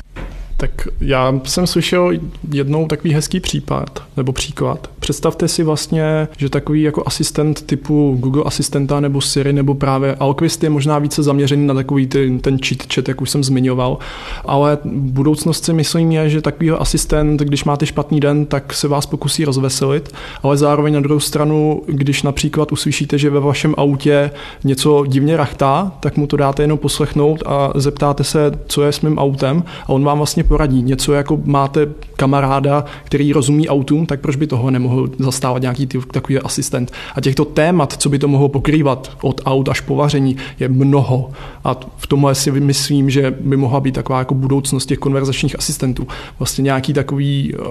Tak 0.58 0.88
já 1.02 1.40
jsem 1.44 1.68
slyšel 1.68 2.12
jednou 2.52 2.88
takový 2.88 3.14
hezký 3.14 3.40
případ, 3.40 4.04
nebo 4.18 4.32
příklad. 4.32 4.90
Představte 5.00 5.48
si 5.48 5.64
vlastně, 5.64 6.28
že 6.38 6.50
takový 6.50 6.82
jako 6.82 7.04
asistent 7.06 7.62
typu 7.62 8.18
Google 8.20 8.44
asistenta 8.46 9.00
nebo 9.00 9.22
Siri 9.22 9.54
nebo 9.54 9.76
právě 9.76 10.16
Alquist 10.16 10.64
je 10.64 10.70
možná 10.70 11.00
více 11.00 11.24
zaměřený 11.24 11.68
na 11.68 11.74
takový 11.74 12.08
ten, 12.08 12.40
ten 12.40 12.58
cheat 12.68 12.94
chat, 12.94 13.08
jak 13.08 13.22
už 13.22 13.30
jsem 13.30 13.44
zmiňoval, 13.44 13.98
ale 14.46 14.78
budoucnost 14.86 15.66
si 15.66 15.74
myslím 15.74 16.12
je, 16.12 16.30
že 16.30 16.42
takový 16.42 16.72
asistent, 16.72 17.42
když 17.42 17.64
máte 17.64 17.86
špatný 17.86 18.20
den, 18.20 18.46
tak 18.46 18.74
se 18.74 18.88
vás 18.88 19.06
pokusí 19.06 19.46
rozveselit, 19.46 20.14
ale 20.44 20.58
zároveň 20.58 20.94
na 20.94 21.00
druhou 21.00 21.20
stranu, 21.20 21.82
když 21.88 22.24
například 22.24 22.72
uslyšíte, 22.72 23.18
že 23.18 23.30
ve 23.30 23.40
vašem 23.40 23.76
autě 23.78 24.32
něco 24.64 25.06
divně 25.08 25.38
rachtá, 25.38 25.92
tak 26.00 26.18
mu 26.18 26.28
to 26.28 26.38
dáte 26.38 26.64
jenom 26.64 26.78
poslechnout 26.78 27.44
a 27.46 27.72
zeptáte 27.76 28.24
se, 28.24 28.52
co 28.68 28.84
je 28.84 28.92
s 28.92 29.02
mým 29.02 29.18
autem 29.18 29.64
a 29.84 29.90
on 29.90 30.04
vám 30.04 30.18
vlastně 30.18 30.45
poradí. 30.46 30.82
Něco 30.82 31.14
jako 31.14 31.42
máte 31.44 31.88
kamaráda, 32.16 32.86
který 33.04 33.34
rozumí 33.34 33.70
autům, 33.70 34.06
tak 34.06 34.20
proč 34.20 34.36
by 34.36 34.48
toho 34.48 34.72
nemohl 34.72 35.10
zastávat 35.20 35.62
nějaký 35.62 35.88
takový 36.12 36.40
asistent. 36.40 36.92
A 37.16 37.22
těchto 37.22 37.46
témat, 37.46 37.94
co 37.94 38.10
by 38.10 38.20
to 38.20 38.28
mohlo 38.28 38.50
pokrývat 38.50 39.18
od 39.22 39.42
aut 39.46 39.70
až 39.70 39.80
po 39.80 39.96
vaření, 39.96 40.38
je 40.60 40.70
mnoho. 40.70 41.32
A 41.64 41.80
v 41.98 42.08
tomhle 42.08 42.36
si 42.36 42.52
myslím, 42.52 43.10
že 43.10 43.36
by 43.40 43.58
mohla 43.58 43.80
být 43.80 43.96
taková 43.96 44.20
jako 44.20 44.34
budoucnost 44.34 44.86
těch 44.86 45.00
konverzačních 45.00 45.60
asistentů. 45.60 46.08
Vlastně 46.40 46.62
nějaký 46.62 46.94
takový 46.94 47.54
uh, 47.54 47.66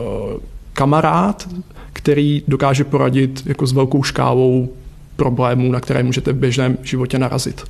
kamarád, 0.72 1.48
který 1.92 2.42
dokáže 2.48 2.84
poradit 2.84 3.42
jako 3.46 3.66
s 3.66 3.72
velkou 3.72 4.02
škálou 4.02 4.68
problémů, 5.16 5.72
na 5.72 5.80
které 5.80 6.02
můžete 6.02 6.32
v 6.32 6.36
běžném 6.36 6.78
životě 6.82 7.18
narazit 7.18 7.64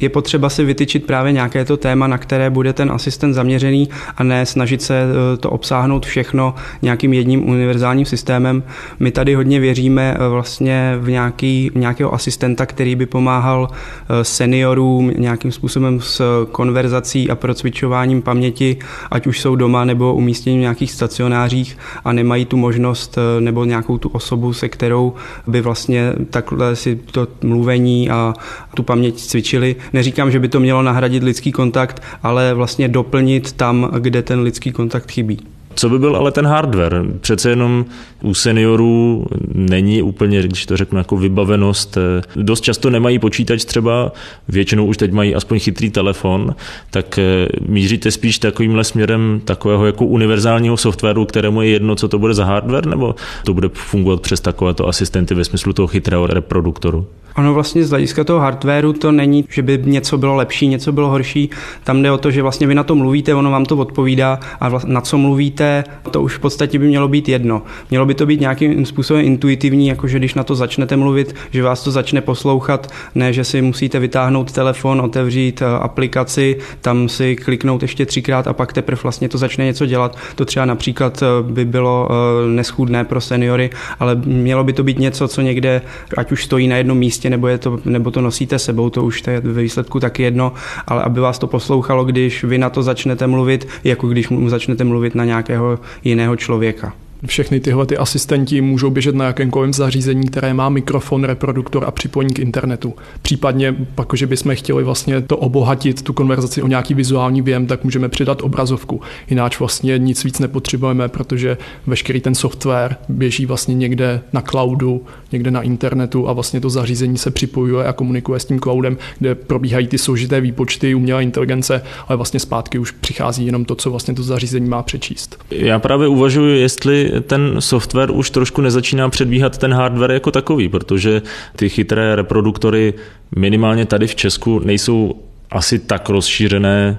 je 0.00 0.08
potřeba 0.08 0.48
si 0.48 0.64
vytyčit 0.64 1.06
právě 1.06 1.32
nějaké 1.32 1.64
to 1.64 1.76
téma, 1.76 2.06
na 2.06 2.18
které 2.18 2.50
bude 2.50 2.72
ten 2.72 2.92
asistent 2.92 3.34
zaměřený 3.34 3.88
a 4.16 4.24
ne 4.24 4.46
snažit 4.46 4.82
se 4.82 5.02
eh, 5.02 5.36
to 5.36 5.50
obsáhnout 5.50 6.06
všechno 6.06 6.54
nějakým 6.82 7.12
jedním 7.12 7.48
univerzálním 7.48 8.06
systémem. 8.06 8.62
My 9.00 9.10
tady 9.10 9.34
hodně 9.34 9.60
věříme 9.60 10.16
eh, 10.18 10.28
vlastně 10.28 10.96
v 11.00 11.10
nějaký, 11.10 11.70
nějakého 11.74 12.14
asistenta, 12.14 12.66
který 12.66 12.94
by 12.94 13.06
pomáhal 13.06 13.68
eh, 13.70 14.24
seniorům 14.24 15.12
nějakým 15.16 15.52
způsobem 15.52 16.00
s 16.00 16.46
konverzací 16.52 17.30
a 17.30 17.34
procvičováním 17.34 18.22
paměti, 18.22 18.78
ať 19.10 19.26
už 19.26 19.40
jsou 19.40 19.56
doma 19.56 19.84
nebo 19.84 20.14
umístění 20.14 20.58
v 20.58 20.60
nějakých 20.60 20.92
stacionářích 20.92 21.78
a 22.04 22.12
nemají 22.12 22.44
tu 22.44 22.56
možnost 22.56 23.18
nebo 23.40 23.64
nějakou 23.64 23.98
tu 23.98 24.08
osobu, 24.08 24.52
se 24.52 24.68
kterou 24.68 25.12
by 25.46 25.60
vlastně 25.60 26.12
takhle 26.30 26.76
si 26.76 26.96
to 26.96 27.26
mluvení 27.42 28.10
a 28.10 28.34
tu 28.74 28.82
paměť 28.82 29.16
cvičili, 29.16 29.76
Neříkám, 29.92 30.30
že 30.30 30.38
by 30.40 30.48
to 30.48 30.60
mělo 30.60 30.82
nahradit 30.82 31.22
lidský 31.22 31.52
kontakt, 31.52 32.02
ale 32.22 32.54
vlastně 32.54 32.88
doplnit 32.88 33.52
tam, 33.52 33.90
kde 33.98 34.22
ten 34.22 34.40
lidský 34.40 34.72
kontakt 34.72 35.10
chybí. 35.10 35.38
Co 35.74 35.88
by 35.88 35.98
byl 35.98 36.16
ale 36.16 36.32
ten 36.32 36.46
hardware? 36.46 37.04
Přece 37.20 37.50
jenom 37.50 37.84
u 38.22 38.34
seniorů 38.34 39.26
není 39.54 40.02
úplně, 40.02 40.42
když 40.42 40.66
to 40.66 40.76
řeknu, 40.76 40.98
jako 40.98 41.16
vybavenost. 41.16 41.96
Eh, 41.96 42.22
dost 42.36 42.60
často 42.60 42.90
nemají 42.90 43.18
počítač 43.18 43.64
třeba, 43.64 44.12
většinou 44.48 44.86
už 44.86 44.96
teď 44.96 45.12
mají 45.12 45.34
aspoň 45.34 45.58
chytrý 45.58 45.90
telefon, 45.90 46.54
tak 46.90 47.18
eh, 47.18 47.48
míříte 47.68 48.10
spíš 48.10 48.38
takovýmhle 48.38 48.84
směrem 48.84 49.40
takového 49.44 49.86
jako 49.86 50.04
univerzálního 50.04 50.76
softwaru, 50.76 51.24
kterému 51.24 51.62
je 51.62 51.68
jedno, 51.68 51.96
co 51.96 52.08
to 52.08 52.18
bude 52.18 52.34
za 52.34 52.44
hardware, 52.44 52.86
nebo 52.86 53.14
to 53.44 53.54
bude 53.54 53.68
fungovat 53.72 54.20
přes 54.20 54.40
takovéto 54.40 54.88
asistenty 54.88 55.34
ve 55.34 55.44
smyslu 55.44 55.72
toho 55.72 55.86
chytrého 55.86 56.26
reproduktoru? 56.26 57.06
Ono 57.38 57.54
vlastně 57.54 57.84
z 57.84 57.90
hlediska 57.90 58.24
toho 58.24 58.40
hardwareu 58.40 58.92
to 58.92 59.12
není, 59.12 59.44
že 59.50 59.62
by 59.62 59.82
něco 59.84 60.18
bylo 60.18 60.36
lepší, 60.36 60.66
něco 60.66 60.92
bylo 60.92 61.08
horší. 61.08 61.50
Tam 61.84 62.02
jde 62.02 62.10
o 62.10 62.18
to, 62.18 62.30
že 62.30 62.42
vlastně 62.42 62.66
vy 62.66 62.74
na 62.74 62.82
to 62.82 62.94
mluvíte, 62.94 63.34
ono 63.34 63.50
vám 63.50 63.64
to 63.64 63.76
odpovídá 63.76 64.40
a 64.60 64.70
na 64.86 65.00
co 65.00 65.18
mluvíte, 65.18 65.84
to 66.10 66.22
už 66.22 66.34
v 66.34 66.38
podstatě 66.38 66.78
by 66.78 66.86
mělo 66.86 67.08
být 67.08 67.28
jedno. 67.28 67.62
Mělo 67.90 68.06
by 68.08 68.14
to 68.14 68.26
být 68.26 68.40
nějakým 68.40 68.86
způsobem 68.86 69.24
intuitivní, 69.24 69.88
jakože 69.88 70.18
když 70.18 70.34
na 70.34 70.44
to 70.44 70.54
začnete 70.54 70.96
mluvit, 70.96 71.34
že 71.50 71.62
vás 71.62 71.84
to 71.84 71.90
začne 71.90 72.20
poslouchat, 72.20 72.90
ne, 73.14 73.32
že 73.32 73.44
si 73.44 73.62
musíte 73.62 73.98
vytáhnout 73.98 74.52
telefon, 74.52 75.00
otevřít 75.00 75.62
eh, 75.62 75.66
aplikaci, 75.66 76.56
tam 76.80 77.08
si 77.08 77.36
kliknout 77.36 77.82
ještě 77.82 78.06
třikrát 78.06 78.46
a 78.46 78.52
pak 78.52 78.72
teprve 78.72 79.02
vlastně 79.02 79.28
to 79.28 79.38
začne 79.38 79.64
něco 79.64 79.86
dělat. 79.86 80.16
To 80.34 80.44
třeba 80.44 80.64
například 80.66 81.22
eh, 81.22 81.26
by 81.42 81.64
bylo 81.64 82.08
eh, 82.10 82.48
neschůdné 82.48 83.04
pro 83.04 83.20
seniory, 83.20 83.70
ale 84.00 84.14
mělo 84.24 84.64
by 84.64 84.72
to 84.72 84.84
být 84.84 84.98
něco, 84.98 85.28
co 85.28 85.40
někde, 85.40 85.82
ať 86.16 86.32
už 86.32 86.44
stojí 86.44 86.68
na 86.68 86.76
jednom 86.76 86.98
místě, 86.98 87.30
nebo, 87.30 87.48
je 87.48 87.58
to, 87.58 87.80
nebo 87.84 88.10
to 88.10 88.20
nosíte 88.20 88.58
sebou, 88.58 88.90
to 88.90 89.04
už 89.04 89.22
je 89.26 89.40
ve 89.40 89.62
výsledku 89.62 90.00
taky 90.00 90.22
jedno, 90.22 90.52
ale 90.86 91.02
aby 91.02 91.20
vás 91.20 91.38
to 91.38 91.46
poslouchalo, 91.46 92.04
když 92.04 92.44
vy 92.44 92.58
na 92.58 92.70
to 92.70 92.82
začnete 92.82 93.26
mluvit, 93.26 93.68
jako 93.84 94.08
když 94.08 94.28
mu 94.28 94.48
začnete 94.48 94.84
mluvit 94.84 95.14
na 95.14 95.24
nějakého 95.24 95.78
jiného 96.04 96.36
člověka. 96.36 96.92
Všechny 97.26 97.60
tyhle 97.60 97.86
ty 97.86 97.96
asistenti 97.96 98.60
můžou 98.60 98.90
běžet 98.90 99.14
na 99.14 99.24
jakémkoliv 99.24 99.74
zařízení, 99.74 100.26
které 100.26 100.54
má 100.54 100.68
mikrofon, 100.68 101.24
reproduktor 101.24 101.84
a 101.84 101.90
připojení 101.90 102.34
k 102.34 102.38
internetu. 102.38 102.94
Případně, 103.22 103.74
pak, 103.94 104.08
že 104.14 104.26
bychom 104.26 104.54
chtěli 104.54 104.84
vlastně 104.84 105.20
to 105.20 105.36
obohatit, 105.36 106.02
tu 106.02 106.12
konverzaci 106.12 106.62
o 106.62 106.66
nějaký 106.66 106.94
vizuální 106.94 107.42
věm, 107.42 107.66
tak 107.66 107.84
můžeme 107.84 108.08
přidat 108.08 108.42
obrazovku. 108.42 109.00
Jináč 109.30 109.58
vlastně 109.58 109.98
nic 109.98 110.24
víc 110.24 110.38
nepotřebujeme, 110.38 111.08
protože 111.08 111.58
veškerý 111.86 112.20
ten 112.20 112.34
software 112.34 112.96
běží 113.08 113.46
vlastně 113.46 113.74
někde 113.74 114.20
na 114.32 114.40
cloudu, 114.40 115.02
někde 115.32 115.50
na 115.50 115.62
internetu 115.62 116.28
a 116.28 116.32
vlastně 116.32 116.60
to 116.60 116.70
zařízení 116.70 117.18
se 117.18 117.30
připojuje 117.30 117.86
a 117.86 117.92
komunikuje 117.92 118.40
s 118.40 118.44
tím 118.44 118.60
cloudem, 118.60 118.96
kde 119.18 119.34
probíhají 119.34 119.88
ty 119.88 119.98
složité 119.98 120.40
výpočty, 120.40 120.94
umělé 120.94 121.22
inteligence, 121.22 121.82
ale 122.08 122.16
vlastně 122.16 122.40
zpátky 122.40 122.78
už 122.78 122.90
přichází 122.90 123.46
jenom 123.46 123.64
to, 123.64 123.74
co 123.74 123.90
vlastně 123.90 124.14
to 124.14 124.22
zařízení 124.22 124.68
má 124.68 124.82
přečíst. 124.82 125.44
Já 125.50 125.78
právě 125.78 126.08
uvažuji, 126.08 126.60
jestli 126.60 127.07
ten 127.26 127.56
software 127.58 128.10
už 128.10 128.30
trošku 128.30 128.60
nezačíná 128.60 129.08
předbíhat 129.08 129.58
ten 129.58 129.72
hardware 129.74 130.10
jako 130.10 130.30
takový, 130.30 130.68
protože 130.68 131.22
ty 131.56 131.68
chytré 131.68 132.16
reproduktory 132.16 132.94
minimálně 133.36 133.86
tady 133.86 134.06
v 134.06 134.14
Česku 134.14 134.58
nejsou 134.58 135.14
asi 135.50 135.78
tak 135.78 136.08
rozšířené 136.08 136.98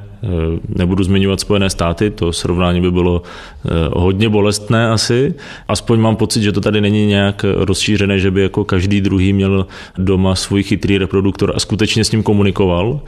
nebudu 0.76 1.04
zmiňovat 1.04 1.40
Spojené 1.40 1.70
státy, 1.70 2.10
to 2.10 2.34
srovnání 2.34 2.82
by 2.82 2.92
bylo 2.92 3.22
eh, 3.66 3.70
hodně 3.94 4.30
bolestné 4.30 4.90
asi. 4.90 5.34
Aspoň 5.68 6.00
mám 6.00 6.16
pocit, 6.16 6.42
že 6.42 6.52
to 6.52 6.62
tady 6.62 6.82
není 6.82 7.06
nějak 7.06 7.46
rozšířené, 7.56 8.20
že 8.20 8.32
by 8.32 8.42
jako 8.42 8.64
každý 8.64 9.02
druhý 9.02 9.34
měl 9.34 9.68
doma 9.98 10.36
svůj 10.36 10.64
chytrý 10.64 10.98
reproduktor 10.98 11.54
a 11.56 11.60
skutečně 11.60 12.04
s 12.04 12.12
ním 12.12 12.24
komunikoval. 12.24 13.00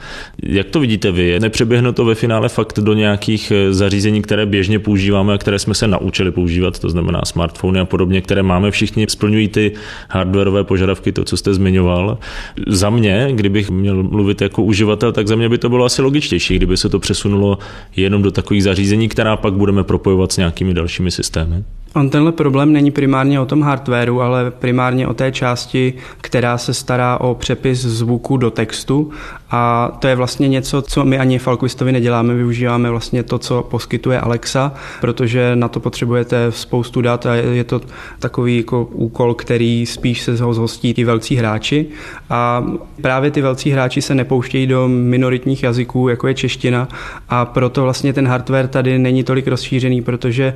Jak 0.42 0.66
to 0.66 0.80
vidíte 0.80 1.12
vy? 1.12 1.40
Nepřeběhne 1.40 1.92
to 1.92 2.04
ve 2.04 2.14
finále 2.14 2.48
fakt 2.48 2.80
do 2.80 2.94
nějakých 2.94 3.50
eh, 3.50 3.72
zařízení, 3.72 4.22
které 4.22 4.46
běžně 4.46 4.78
používáme 4.78 5.34
a 5.34 5.38
které 5.38 5.58
jsme 5.58 5.74
se 5.74 5.86
naučili 5.86 6.30
používat, 6.30 6.78
to 6.78 6.90
znamená 6.90 7.20
smartfony 7.24 7.80
a 7.80 7.84
podobně, 7.84 8.20
které 8.20 8.42
máme 8.42 8.70
všichni, 8.70 9.06
splňují 9.08 9.48
ty 9.48 9.72
hardwareové 10.10 10.64
požadavky, 10.64 11.12
to, 11.12 11.24
co 11.24 11.36
jste 11.36 11.54
zmiňoval. 11.54 12.18
Za 12.66 12.90
mě, 12.90 13.28
kdybych 13.32 13.70
měl 13.70 14.02
mluvit 14.02 14.40
jako 14.40 14.62
uživatel, 14.62 15.12
tak 15.12 15.28
za 15.28 15.36
mě 15.36 15.48
by 15.48 15.58
to 15.58 15.68
bylo 15.68 15.84
asi 15.84 16.02
logičtější, 16.02 16.56
kdyby 16.56 16.76
se 16.76 16.88
to 16.88 17.01
přesunulo 17.02 17.58
jenom 17.96 18.22
do 18.22 18.30
takových 18.30 18.64
zařízení, 18.64 19.08
která 19.08 19.36
pak 19.36 19.54
budeme 19.54 19.84
propojovat 19.84 20.32
s 20.32 20.36
nějakými 20.36 20.74
dalšími 20.74 21.10
systémy? 21.10 21.64
On 21.94 22.10
tenhle 22.10 22.32
problém 22.32 22.72
není 22.72 22.90
primárně 22.90 23.40
o 23.40 23.46
tom 23.46 23.62
hardwareu, 23.62 24.20
ale 24.20 24.50
primárně 24.50 25.06
o 25.06 25.14
té 25.14 25.32
části, 25.32 25.94
která 26.20 26.58
se 26.58 26.74
stará 26.74 27.20
o 27.20 27.34
přepis 27.34 27.80
zvuku 27.80 28.36
do 28.36 28.50
textu 28.50 29.10
a 29.52 29.92
to 29.98 30.08
je 30.08 30.16
vlastně 30.16 30.48
něco, 30.48 30.82
co 30.82 31.04
my 31.04 31.18
ani 31.18 31.38
v 31.38 31.48
Alquistovi 31.48 31.92
neděláme, 31.92 32.34
využíváme 32.34 32.90
vlastně 32.90 33.22
to, 33.22 33.38
co 33.38 33.62
poskytuje 33.62 34.20
Alexa, 34.20 34.72
protože 35.00 35.56
na 35.56 35.68
to 35.68 35.80
potřebujete 35.80 36.46
spoustu 36.52 37.00
dat 37.00 37.26
a 37.26 37.34
je 37.34 37.64
to 37.64 37.80
takový 38.18 38.56
jako 38.56 38.84
úkol, 38.84 39.34
který 39.34 39.86
spíš 39.86 40.22
se 40.22 40.36
ho 40.36 40.54
zhostí 40.54 40.94
ty 40.94 41.04
velcí 41.04 41.36
hráči. 41.36 41.86
A 42.30 42.64
právě 43.00 43.30
ty 43.30 43.42
velcí 43.42 43.70
hráči 43.70 44.02
se 44.02 44.14
nepouštějí 44.14 44.66
do 44.66 44.88
minoritních 44.88 45.62
jazyků, 45.62 46.08
jako 46.08 46.28
je 46.28 46.34
čeština 46.34 46.88
a 47.28 47.44
proto 47.44 47.82
vlastně 47.82 48.12
ten 48.12 48.28
hardware 48.28 48.68
tady 48.68 48.98
není 48.98 49.24
tolik 49.24 49.46
rozšířený, 49.46 50.02
protože 50.02 50.44
e, 50.44 50.54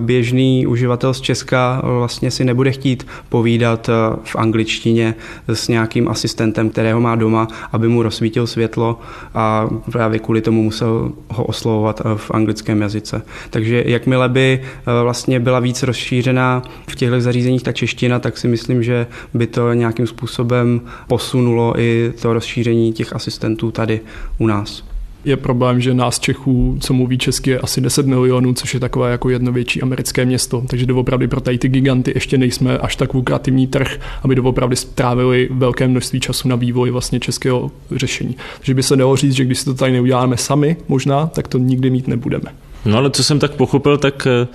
běžný 0.00 0.66
uživatel 0.66 1.14
z 1.14 1.20
Česka 1.20 1.80
vlastně 1.84 2.30
si 2.30 2.44
nebude 2.44 2.72
chtít 2.72 3.06
povídat 3.28 3.88
e, 3.88 3.92
v 4.24 4.36
angličtině 4.36 5.14
s 5.48 5.68
nějakým 5.68 6.08
asistentem, 6.08 6.70
kterého 6.70 7.00
má 7.00 7.16
doma, 7.16 7.48
aby 7.72 7.88
mu 7.88 8.02
rozsvítil 8.02 8.27
svítil 8.28 8.46
světlo 8.46 9.00
a 9.34 9.68
právě 9.92 10.18
kvůli 10.18 10.40
tomu 10.40 10.62
musel 10.62 11.12
ho 11.28 11.44
oslovovat 11.44 12.02
v 12.16 12.30
anglickém 12.30 12.82
jazyce. 12.82 13.22
Takže 13.50 13.84
jakmile 13.86 14.28
by 14.28 14.60
eh, 14.62 15.02
vlastně 15.02 15.40
byla 15.40 15.60
víc 15.60 15.82
rozšířená 15.82 16.62
v 16.88 16.94
těchto 16.94 17.20
zařízeních 17.20 17.62
ta 17.62 17.72
čeština, 17.72 18.18
tak 18.18 18.38
si 18.38 18.48
myslím, 18.48 18.82
že 18.82 19.06
by 19.34 19.46
to 19.46 19.72
nějakým 19.72 20.06
způsobem 20.06 20.80
posunulo 21.08 21.80
i 21.80 22.12
to 22.22 22.32
rozšíření 22.32 22.92
těch 22.92 23.12
asistentů 23.12 23.70
tady 23.70 24.00
u 24.38 24.46
nás 24.46 24.87
je 25.28 25.36
problém, 25.36 25.80
že 25.80 25.94
nás 25.94 26.18
Čechů, 26.18 26.78
co 26.80 26.94
mluví 26.94 27.18
česky, 27.18 27.50
je 27.50 27.58
asi 27.58 27.80
10 27.80 28.06
milionů, 28.06 28.54
což 28.54 28.74
je 28.74 28.80
takové 28.80 29.10
jako 29.10 29.30
jedno 29.30 29.52
větší 29.52 29.82
americké 29.82 30.24
město. 30.24 30.64
Takže 30.68 30.86
doopravdy 30.86 31.28
pro 31.28 31.40
tady 31.40 31.58
ty 31.58 31.68
giganty 31.68 32.12
ještě 32.14 32.38
nejsme 32.38 32.78
až 32.78 32.96
tak 32.96 33.14
lukrativní 33.14 33.66
trh, 33.66 34.00
aby 34.22 34.34
doopravdy 34.34 34.76
strávili 34.76 35.48
velké 35.50 35.88
množství 35.88 36.20
času 36.20 36.48
na 36.48 36.56
vývoj 36.56 36.90
vlastně 36.90 37.20
českého 37.20 37.70
řešení. 37.90 38.36
Takže 38.58 38.74
by 38.74 38.82
se 38.82 38.96
dalo 38.96 39.16
říct, 39.16 39.34
že 39.34 39.44
když 39.44 39.58
si 39.58 39.64
to 39.64 39.74
tady 39.74 39.92
neuděláme 39.92 40.36
sami, 40.36 40.76
možná, 40.88 41.26
tak 41.26 41.48
to 41.48 41.58
nikdy 41.58 41.90
mít 41.90 42.08
nebudeme. 42.08 42.50
No 42.84 42.98
ale 42.98 43.10
co 43.10 43.24
jsem 43.24 43.38
tak 43.38 43.52
pochopil, 43.52 43.98
tak 43.98 44.26
eh, 44.26 44.46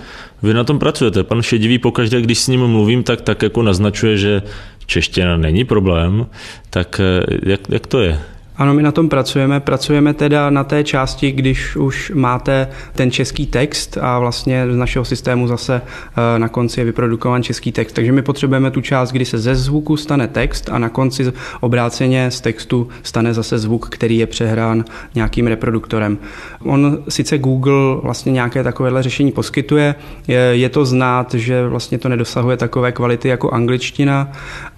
vy 0.42 0.54
na 0.54 0.64
tom 0.64 0.78
pracujete. 0.78 1.24
Pan 1.24 1.42
Šedivý 1.42 1.78
pokaždé, 1.78 2.20
když 2.20 2.38
s 2.38 2.48
ním 2.48 2.66
mluvím, 2.66 3.02
tak 3.02 3.20
tak 3.20 3.42
jako 3.42 3.62
naznačuje, 3.62 4.18
že 4.18 4.42
čeština 4.86 5.36
není 5.36 5.64
problém. 5.64 6.26
Tak 6.70 7.00
eh, 7.00 7.36
jak, 7.42 7.60
jak 7.68 7.86
to 7.86 8.00
je? 8.00 8.20
Ano, 8.56 8.74
my 8.74 8.82
na 8.82 8.92
tom 8.92 9.08
pracujeme. 9.08 9.60
Pracujeme 9.60 10.14
teda 10.14 10.50
na 10.50 10.64
té 10.64 10.84
části, 10.84 11.32
když 11.32 11.76
už 11.76 12.12
máte 12.14 12.68
ten 12.92 13.10
český 13.10 13.46
text 13.46 13.98
a 14.00 14.18
vlastně 14.18 14.66
z 14.70 14.76
našeho 14.76 15.04
systému 15.04 15.48
zase 15.48 15.82
eh, 15.82 16.38
na 16.38 16.48
konci 16.48 16.80
je 16.80 16.84
vyprodukován 16.84 17.42
český 17.42 17.72
text. 17.72 17.92
Takže 17.92 18.12
my 18.12 18.22
potřebujeme 18.22 18.70
tu 18.70 18.80
část, 18.80 19.12
kdy 19.12 19.24
se 19.24 19.38
ze 19.38 19.54
zvuku 19.54 19.96
stane 19.96 20.28
text 20.28 20.68
a 20.72 20.78
na 20.78 20.88
konci 20.88 21.32
obráceně 21.60 22.30
z 22.30 22.40
textu 22.40 22.88
stane 23.02 23.34
zase 23.34 23.58
zvuk, 23.58 23.88
který 23.88 24.18
je 24.18 24.26
přehrán 24.26 24.84
nějakým 25.14 25.46
reproduktorem. 25.46 26.18
On 26.62 26.98
sice 27.08 27.38
Google 27.38 27.96
vlastně 28.02 28.32
nějaké 28.32 28.62
takovéhle 28.62 29.02
řešení 29.02 29.32
poskytuje, 29.32 29.94
je, 30.28 30.38
je 30.38 30.68
to 30.68 30.84
znát, 30.84 31.34
že 31.34 31.68
vlastně 31.68 31.98
to 31.98 32.08
nedosahuje 32.08 32.56
takové 32.56 32.92
kvality 32.92 33.28
jako 33.28 33.50
angličtina 33.50 34.32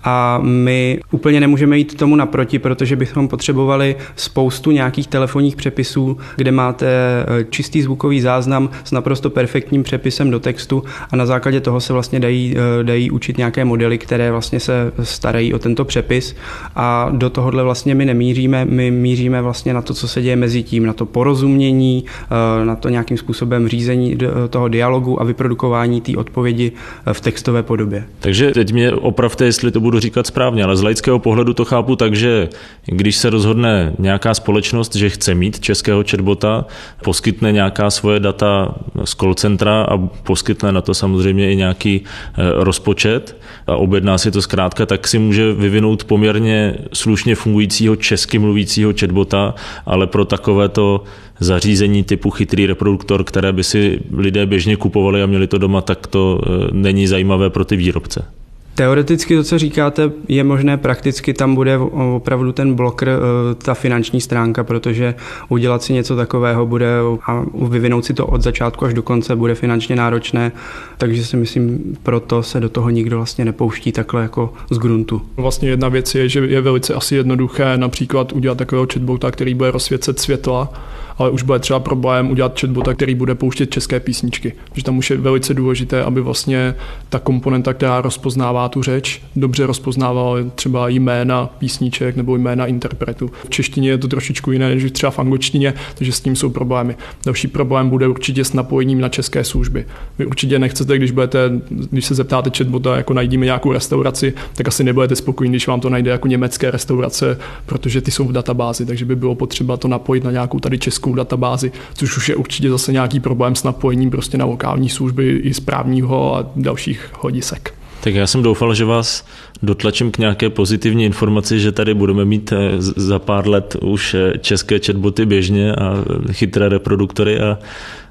a 0.07 0.39
my 0.43 1.01
úplně 1.11 1.41
nemůžeme 1.41 1.79
jít 1.79 1.97
tomu 1.97 2.17
naproti, 2.17 2.59
protože 2.59 2.97
bychom 2.97 3.29
potřebovali 3.29 3.97
spoustu 4.17 4.71
nějakých 4.71 5.07
telefonních 5.07 5.57
přepisů, 5.57 6.19
kde 6.37 6.53
máte 6.53 6.87
eh, 6.89 7.45
čistý 7.51 7.83
zvukový 7.83 8.21
záznam 8.21 8.71
s 8.85 8.93
naprosto 8.93 9.31
perfektním 9.31 9.83
přepisem 9.83 10.31
do 10.31 10.41
textu 10.41 10.83
a 11.11 11.17
na 11.17 11.27
základě 11.27 11.61
toho 11.61 11.81
se 11.81 11.93
vlastně 11.93 12.21
dají, 12.21 12.55
eh, 12.57 12.85
dají 12.85 13.11
učit 13.11 13.39
nějaké 13.39 13.65
modely, 13.65 13.99
které 13.99 14.31
vlastně 14.31 14.61
se 14.61 14.93
starají 15.03 15.55
o 15.55 15.59
tento 15.59 15.85
přepis. 15.85 16.37
A 16.77 17.09
do 17.13 17.31
tohohle 17.31 17.63
vlastně 17.63 17.95
my 17.95 18.05
nemíříme, 18.05 18.65
my 18.65 18.91
míříme 18.91 19.43
vlastně 19.43 19.75
na 19.75 19.83
to, 19.83 19.95
co 19.95 20.09
se 20.09 20.23
děje 20.23 20.37
mezi 20.37 20.63
tím, 20.63 20.87
na 20.87 20.93
to 20.93 21.07
porozumění, 21.07 22.05
eh, 22.25 22.65
na 22.65 22.77
to 22.77 22.89
nějakým 22.89 23.17
způsobem 23.17 23.69
řízení 23.69 24.19
toho 24.51 24.69
dialogu 24.69 25.21
a 25.21 25.25
vyprodukování 25.25 26.01
té 26.01 26.17
odpovědi 26.17 26.73
v 27.13 27.21
textové 27.21 27.63
podobě. 27.63 28.05
Takže 28.21 28.51
teď 28.51 28.73
mě 28.73 28.93
opravte, 28.93 29.45
jestli 29.45 29.71
to 29.71 29.81
budu 29.81 29.96
budu 29.97 30.01
říkat 30.01 30.27
správně, 30.27 30.65
ale 30.65 30.77
z 30.77 30.83
laického 30.83 31.19
pohledu 31.19 31.55
to 31.55 31.65
chápu 31.65 31.97
tak, 31.97 32.15
že 32.15 32.49
když 32.87 33.17
se 33.17 33.31
rozhodne 33.31 33.93
nějaká 33.99 34.35
společnost, 34.35 34.97
že 34.97 35.11
chce 35.11 35.35
mít 35.35 35.61
českého 35.61 36.05
chatbota, 36.11 36.65
poskytne 37.05 37.53
nějaká 37.53 37.91
svoje 37.91 38.21
data 38.21 38.75
z 39.05 39.15
call 39.15 39.35
centra 39.35 39.83
a 39.83 39.97
poskytne 39.99 40.73
na 40.73 40.81
to 40.81 40.95
samozřejmě 40.95 41.53
i 41.53 41.57
nějaký 41.57 42.01
eh, 42.05 42.43
rozpočet 42.65 43.37
a 43.67 43.77
objedná 43.77 44.19
si 44.19 44.31
to 44.31 44.43
zkrátka, 44.43 44.87
tak 44.87 45.09
si 45.09 45.19
může 45.19 45.53
vyvinout 45.53 46.05
poměrně 46.05 46.75
slušně 46.93 47.35
fungujícího 47.35 47.97
česky 47.97 48.39
mluvícího 48.39 48.93
chatbota, 49.01 49.55
ale 49.87 50.07
pro 50.07 50.25
takovéto 50.25 51.05
zařízení 51.41 52.05
typu 52.05 52.31
chytrý 52.31 52.67
reproduktor, 52.67 53.25
které 53.25 53.53
by 53.53 53.65
si 53.65 54.01
lidé 54.13 54.47
běžně 54.47 54.77
kupovali 54.77 55.23
a 55.23 55.27
měli 55.27 55.47
to 55.47 55.59
doma, 55.59 55.81
tak 55.81 56.07
to 56.07 56.41
není 56.73 57.07
zajímavé 57.07 57.51
pro 57.51 57.65
ty 57.65 57.77
výrobce. 57.77 58.37
Teoreticky 58.77 59.37
to, 59.37 59.45
co 59.45 59.59
říkáte, 59.59 60.11
je 60.29 60.45
možné, 60.45 60.77
prakticky 60.77 61.35
tam 61.35 61.55
bude 61.55 61.79
opravdu 61.79 62.53
ten 62.53 62.75
bloker, 62.75 63.09
eh, 63.09 63.55
ta 63.55 63.75
finanční 63.75 64.21
stránka, 64.21 64.65
protože 64.65 65.15
udělat 65.49 65.83
si 65.83 65.93
něco 65.93 66.17
takového 66.17 66.67
bude 66.67 66.87
a 67.27 67.45
vyvinout 67.69 68.05
si 68.05 68.15
to 68.15 68.27
od 68.27 68.43
začátku 68.43 68.85
až 68.85 68.95
do 68.95 69.03
konce 69.03 69.37
bude 69.37 69.55
finančně 69.55 69.97
náročné, 69.97 70.53
takže 70.99 71.25
si 71.25 71.37
myslím, 71.37 71.97
proto 72.03 72.43
se 72.43 72.61
do 72.61 72.69
toho 72.69 72.91
nikdo 72.91 73.17
vlastně 73.17 73.45
nepouští 73.45 73.93
takhle 73.93 74.23
jako 74.23 74.53
z 74.71 74.79
gruntu. 74.79 75.23
Vlastně 75.37 75.69
jedna 75.69 75.89
věc 75.89 76.15
je, 76.15 76.29
že 76.29 76.41
je 76.41 76.61
velice 76.61 76.95
asi 76.95 77.17
jednoduché 77.17 77.77
například 77.77 78.33
udělat 78.33 78.59
takového 78.59 78.87
chatbota, 78.93 79.31
který 79.31 79.55
bude 79.55 79.71
rozsvěcet 79.71 80.21
světla, 80.21 80.73
ale 81.19 81.31
už 81.31 81.43
bude 81.43 81.59
třeba 81.59 81.81
problém 81.81 82.31
udělat 82.31 82.61
chatbota, 82.61 82.95
který 82.95 83.15
bude 83.15 83.35
pouštět 83.35 83.71
české 83.71 84.01
písničky. 84.01 84.53
Protože 84.71 84.85
tam 84.85 84.99
už 84.99 85.11
je 85.11 85.17
velice 85.17 85.55
důležité, 85.55 86.03
aby 86.03 86.21
vlastně 86.21 86.75
ta 87.09 87.19
komponenta, 87.19 87.75
která 87.75 88.01
rozpoznává 88.01 88.69
tu 88.69 88.83
řeč, 88.83 89.23
dobře 89.37 89.67
rozpoznávala 89.67 90.37
třeba 90.55 90.89
jména 90.89 91.47
písniček 91.47 92.17
nebo 92.17 92.37
jména 92.37 92.67
interpretů. 92.67 93.31
V 93.45 93.51
češtině 93.51 93.89
je 93.89 93.99
to 93.99 94.09
trošičku 94.09 94.53
jiné 94.53 94.75
než 94.75 94.91
třeba 94.93 95.11
v 95.11 95.19
angličtině, 95.19 95.75
takže 95.95 96.13
s 96.13 96.21
tím 96.21 96.37
jsou 96.37 96.51
problémy. 96.51 96.97
Další 97.25 97.49
problém 97.49 97.91
bude 97.91 98.09
určitě 98.09 98.45
s 98.45 98.53
napojením 98.53 99.01
na 99.01 99.09
české 99.09 99.45
služby. 99.45 99.87
Vy 100.19 100.27
určitě 100.27 100.59
nechcete, 100.59 100.97
když 100.97 101.11
budete, 101.11 101.51
když 101.91 102.07
se 102.07 102.15
zeptáte 102.15 102.51
chatbota, 102.59 102.97
jako 102.97 103.15
najdíme 103.15 103.45
nějakou 103.45 103.73
restauraci, 103.73 104.35
tak 104.55 104.69
asi 104.69 104.85
nebudete 104.85 105.17
spokojení, 105.17 105.53
když 105.53 105.67
vám 105.67 105.81
to 105.81 105.91
najde 105.91 106.11
jako 106.11 106.29
německé 106.29 106.71
restaurace, 106.71 107.39
protože 107.67 108.01
ty 108.01 108.11
jsou 108.11 108.25
v 108.25 108.33
databázi, 108.33 108.87
takže 108.87 109.05
by 109.05 109.17
bylo 109.17 109.35
potřeba 109.35 109.77
to 109.77 109.89
napojit 109.89 110.25
na 110.25 110.31
nějakou 110.31 110.61
tady 110.61 110.79
českou 110.79 111.06
českou 111.07 111.15
databázi, 111.15 111.73
což 111.95 112.17
už 112.17 112.29
je 112.29 112.37
určitě 112.37 112.71
zase 112.71 112.93
nějaký 112.93 113.21
problém 113.21 113.55
s 113.55 113.63
napojením 113.63 114.11
prostě 114.11 114.39
na 114.39 114.45
lokální 114.45 114.89
služby 114.89 115.41
i 115.45 115.55
správního 115.55 116.37
a 116.37 116.47
dalších 116.57 117.11
hodisek. 117.21 117.75
Tak 118.01 118.15
já 118.15 118.27
jsem 118.27 118.43
doufal, 118.43 118.75
že 118.75 118.85
vás 118.85 119.25
dotlačím 119.63 120.11
k 120.11 120.19
nějaké 120.19 120.51
pozitivní 120.51 121.05
informaci, 121.05 121.61
že 121.61 121.73
tady 121.73 121.95
budeme 121.95 122.25
mít 122.25 122.53
eh, 122.53 122.59
za 122.79 123.19
pár 123.19 123.49
let 123.49 123.77
už 123.81 124.15
eh, 124.15 124.39
české 124.39 124.79
chatboty 124.79 125.27
běžně 125.27 125.75
a 125.75 126.05
chytré 126.33 126.69
reproduktory 126.69 127.41
a 127.41 127.59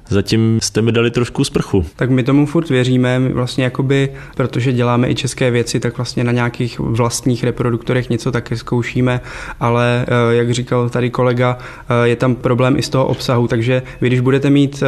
Zatím 0.08 0.58
jste 0.62 0.82
mi 0.82 0.92
dali 0.92 1.10
trošku 1.10 1.44
sprchu. 1.44 1.84
Tak 1.96 2.10
my 2.10 2.22
tomu 2.22 2.46
furt 2.46 2.68
věříme, 2.68 3.18
my 3.18 3.32
vlastně 3.32 3.64
jakoby, 3.64 4.08
protože 4.36 4.72
děláme 4.72 5.10
i 5.10 5.14
české 5.14 5.50
věci, 5.50 5.80
tak 5.80 5.96
vlastně 5.96 6.24
na 6.24 6.32
nějakých 6.32 6.78
vlastních 6.78 7.44
reproduktorech 7.44 8.10
něco 8.10 8.32
taky 8.32 8.56
zkoušíme, 8.56 9.20
ale 9.60 10.06
eh, 10.08 10.34
jak 10.34 10.50
říkal 10.50 10.88
tady 10.88 11.10
kolega, 11.10 11.58
je 12.04 12.16
tam 12.16 12.34
problém 12.34 12.78
i 12.78 12.82
z 12.82 12.88
toho 12.88 13.06
obsahu, 13.06 13.48
takže 13.48 13.82
vy 14.00 14.06
když 14.06 14.20
budete 14.20 14.50
mít 14.50 14.82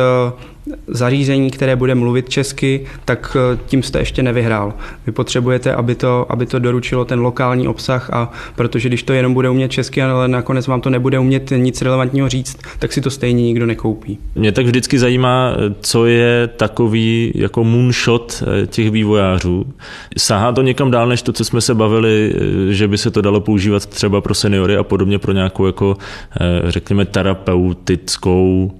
zařízení, 0.86 1.50
které 1.50 1.76
bude 1.76 1.94
mluvit 1.94 2.28
česky, 2.28 2.86
tak 3.04 3.36
eh, 3.54 3.58
tím 3.66 3.82
jste 3.82 3.98
ještě 3.98 4.22
nevyhrál. 4.22 4.74
Vy 5.06 5.12
potřebujete, 5.12 5.74
aby 5.74 5.94
to, 5.94 6.26
aby 6.28 6.46
to 6.46 6.58
doručilo 6.58 7.04
ten 7.04 7.20
lokální 7.20 7.68
obsah 7.68 8.10
a 8.12 8.32
protože 8.56 8.88
když 8.88 9.02
to 9.02 9.12
jenom 9.12 9.34
bude 9.34 9.50
umět 9.50 9.70
česky, 9.70 10.02
ale 10.02 10.28
nakonec 10.28 10.66
vám 10.66 10.80
to 10.80 10.90
nebude 10.90 11.18
umět 11.18 11.50
nic 11.56 11.82
relevantního 11.82 12.28
říct, 12.28 12.58
tak 12.78 12.92
si 12.92 13.00
to 13.00 13.10
stejně 13.10 13.42
nikdo 13.42 13.66
nekoupí. 13.66 14.18
Mě 14.34 14.52
tak 14.52 14.66
vždycky 14.66 14.98
zajímá, 14.98 15.56
co 15.80 16.06
je 16.06 16.48
takový 16.56 17.32
jako 17.34 17.64
moonshot 17.64 18.42
eh, 18.62 18.66
těch 18.66 18.90
vývojářů. 18.90 19.66
Sahá 20.18 20.52
to 20.52 20.62
někam 20.62 20.90
dál, 20.90 21.08
než 21.08 21.22
to, 21.22 21.32
co 21.32 21.44
jsme 21.44 21.60
se 21.60 21.74
bavili, 21.74 22.34
eh, 22.34 22.72
že 22.72 22.88
by 22.88 22.98
se 22.98 23.10
to 23.10 23.22
dalo 23.22 23.40
používat 23.40 23.86
třeba 23.86 24.20
pro 24.20 24.34
seniory 24.34 24.76
a 24.76 24.82
podobně 24.82 25.18
pro 25.18 25.32
nějakou 25.32 25.66
jako, 25.66 25.96
řekněme, 26.68 27.04
terapeutickou 27.04 28.72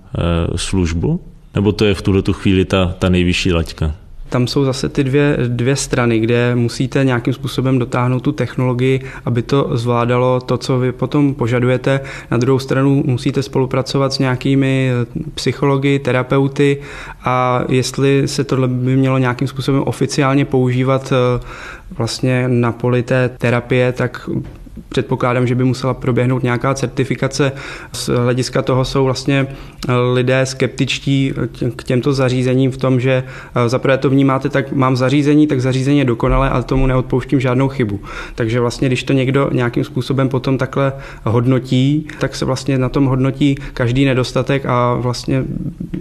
službu? 0.56 1.20
Nebo 1.54 1.72
to 1.72 1.84
je 1.84 1.94
v 1.94 2.02
tuhle 2.02 2.22
tu 2.22 2.32
chvíli 2.32 2.64
ta, 2.64 2.94
ta 2.98 3.08
nejvyšší 3.08 3.52
laťka? 3.52 3.94
Tam 4.28 4.46
jsou 4.46 4.64
zase 4.64 4.88
ty 4.88 5.04
dvě, 5.04 5.36
dvě 5.46 5.76
strany, 5.76 6.18
kde 6.18 6.54
musíte 6.54 7.04
nějakým 7.04 7.32
způsobem 7.32 7.78
dotáhnout 7.78 8.20
tu 8.20 8.32
technologii, 8.32 9.00
aby 9.24 9.42
to 9.42 9.70
zvládalo 9.72 10.40
to, 10.40 10.58
co 10.58 10.78
vy 10.78 10.92
potom 10.92 11.34
požadujete. 11.34 12.00
Na 12.30 12.36
druhou 12.36 12.58
stranu 12.58 13.02
musíte 13.06 13.42
spolupracovat 13.42 14.12
s 14.12 14.18
nějakými 14.18 14.90
psychologi, 15.34 15.98
terapeuty 15.98 16.80
a 17.24 17.64
jestli 17.68 18.28
se 18.28 18.44
tohle 18.44 18.68
by 18.68 18.96
mělo 18.96 19.18
nějakým 19.18 19.48
způsobem 19.48 19.82
oficiálně 19.82 20.44
používat 20.44 21.12
eh, 21.12 21.44
vlastně 21.90 22.48
na 22.48 22.72
poli 22.72 23.02
té 23.02 23.28
terapie, 23.28 23.92
tak 23.92 24.30
předpokládám, 24.88 25.46
že 25.46 25.54
by 25.54 25.64
musela 25.64 25.94
proběhnout 25.94 26.42
nějaká 26.42 26.74
certifikace. 26.74 27.52
Z 27.92 28.08
hlediska 28.08 28.62
toho 28.62 28.84
jsou 28.84 29.04
vlastně 29.04 29.46
eh, 29.88 29.92
lidé 30.12 30.46
skeptičtí 30.46 31.32
k 31.76 31.84
těmto 31.84 32.12
zařízením 32.12 32.70
v 32.70 32.76
tom, 32.76 33.00
že 33.00 33.24
eh, 33.54 33.68
zaprvé 33.68 33.98
to 33.98 34.10
vnímáte 34.10 34.48
tak, 34.48 34.72
mám 34.72 34.96
zařízení, 34.96 35.46
tak 35.46 35.60
zařízení 35.60 35.98
je 35.98 36.04
dokonalé, 36.04 36.50
ale 36.50 36.62
tomu 36.62 36.86
neodpouštím 36.86 37.40
žádnou 37.40 37.68
chybu. 37.68 38.00
Takže 38.34 38.60
vlastně, 38.60 38.88
když 38.88 39.02
to 39.02 39.12
někdo 39.12 39.50
nějakým 39.52 39.84
způsobem 39.84 40.28
potom 40.28 40.58
takhle 40.58 40.92
hodnotí, 41.24 42.08
tak 42.18 42.36
se 42.36 42.44
vlastně 42.44 42.78
na 42.78 42.88
tom 42.88 43.06
hodnotí 43.06 43.54
každý 43.74 44.04
nedostatek 44.04 44.66
a 44.66 44.94
vlastně 44.94 45.44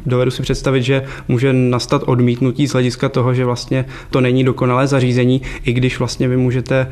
dovedu 0.05 0.31
si 0.31 0.41
představit, 0.41 0.83
že 0.83 1.03
může 1.27 1.53
nastat 1.53 2.03
odmítnutí 2.05 2.67
z 2.67 2.71
hlediska 2.71 3.09
toho, 3.09 3.33
že 3.33 3.45
vlastně 3.45 3.85
to 4.09 4.21
není 4.21 4.43
dokonalé 4.43 4.87
zařízení, 4.87 5.41
i 5.63 5.73
když 5.73 5.99
vlastně 5.99 6.27
vy 6.27 6.37
můžete 6.37 6.87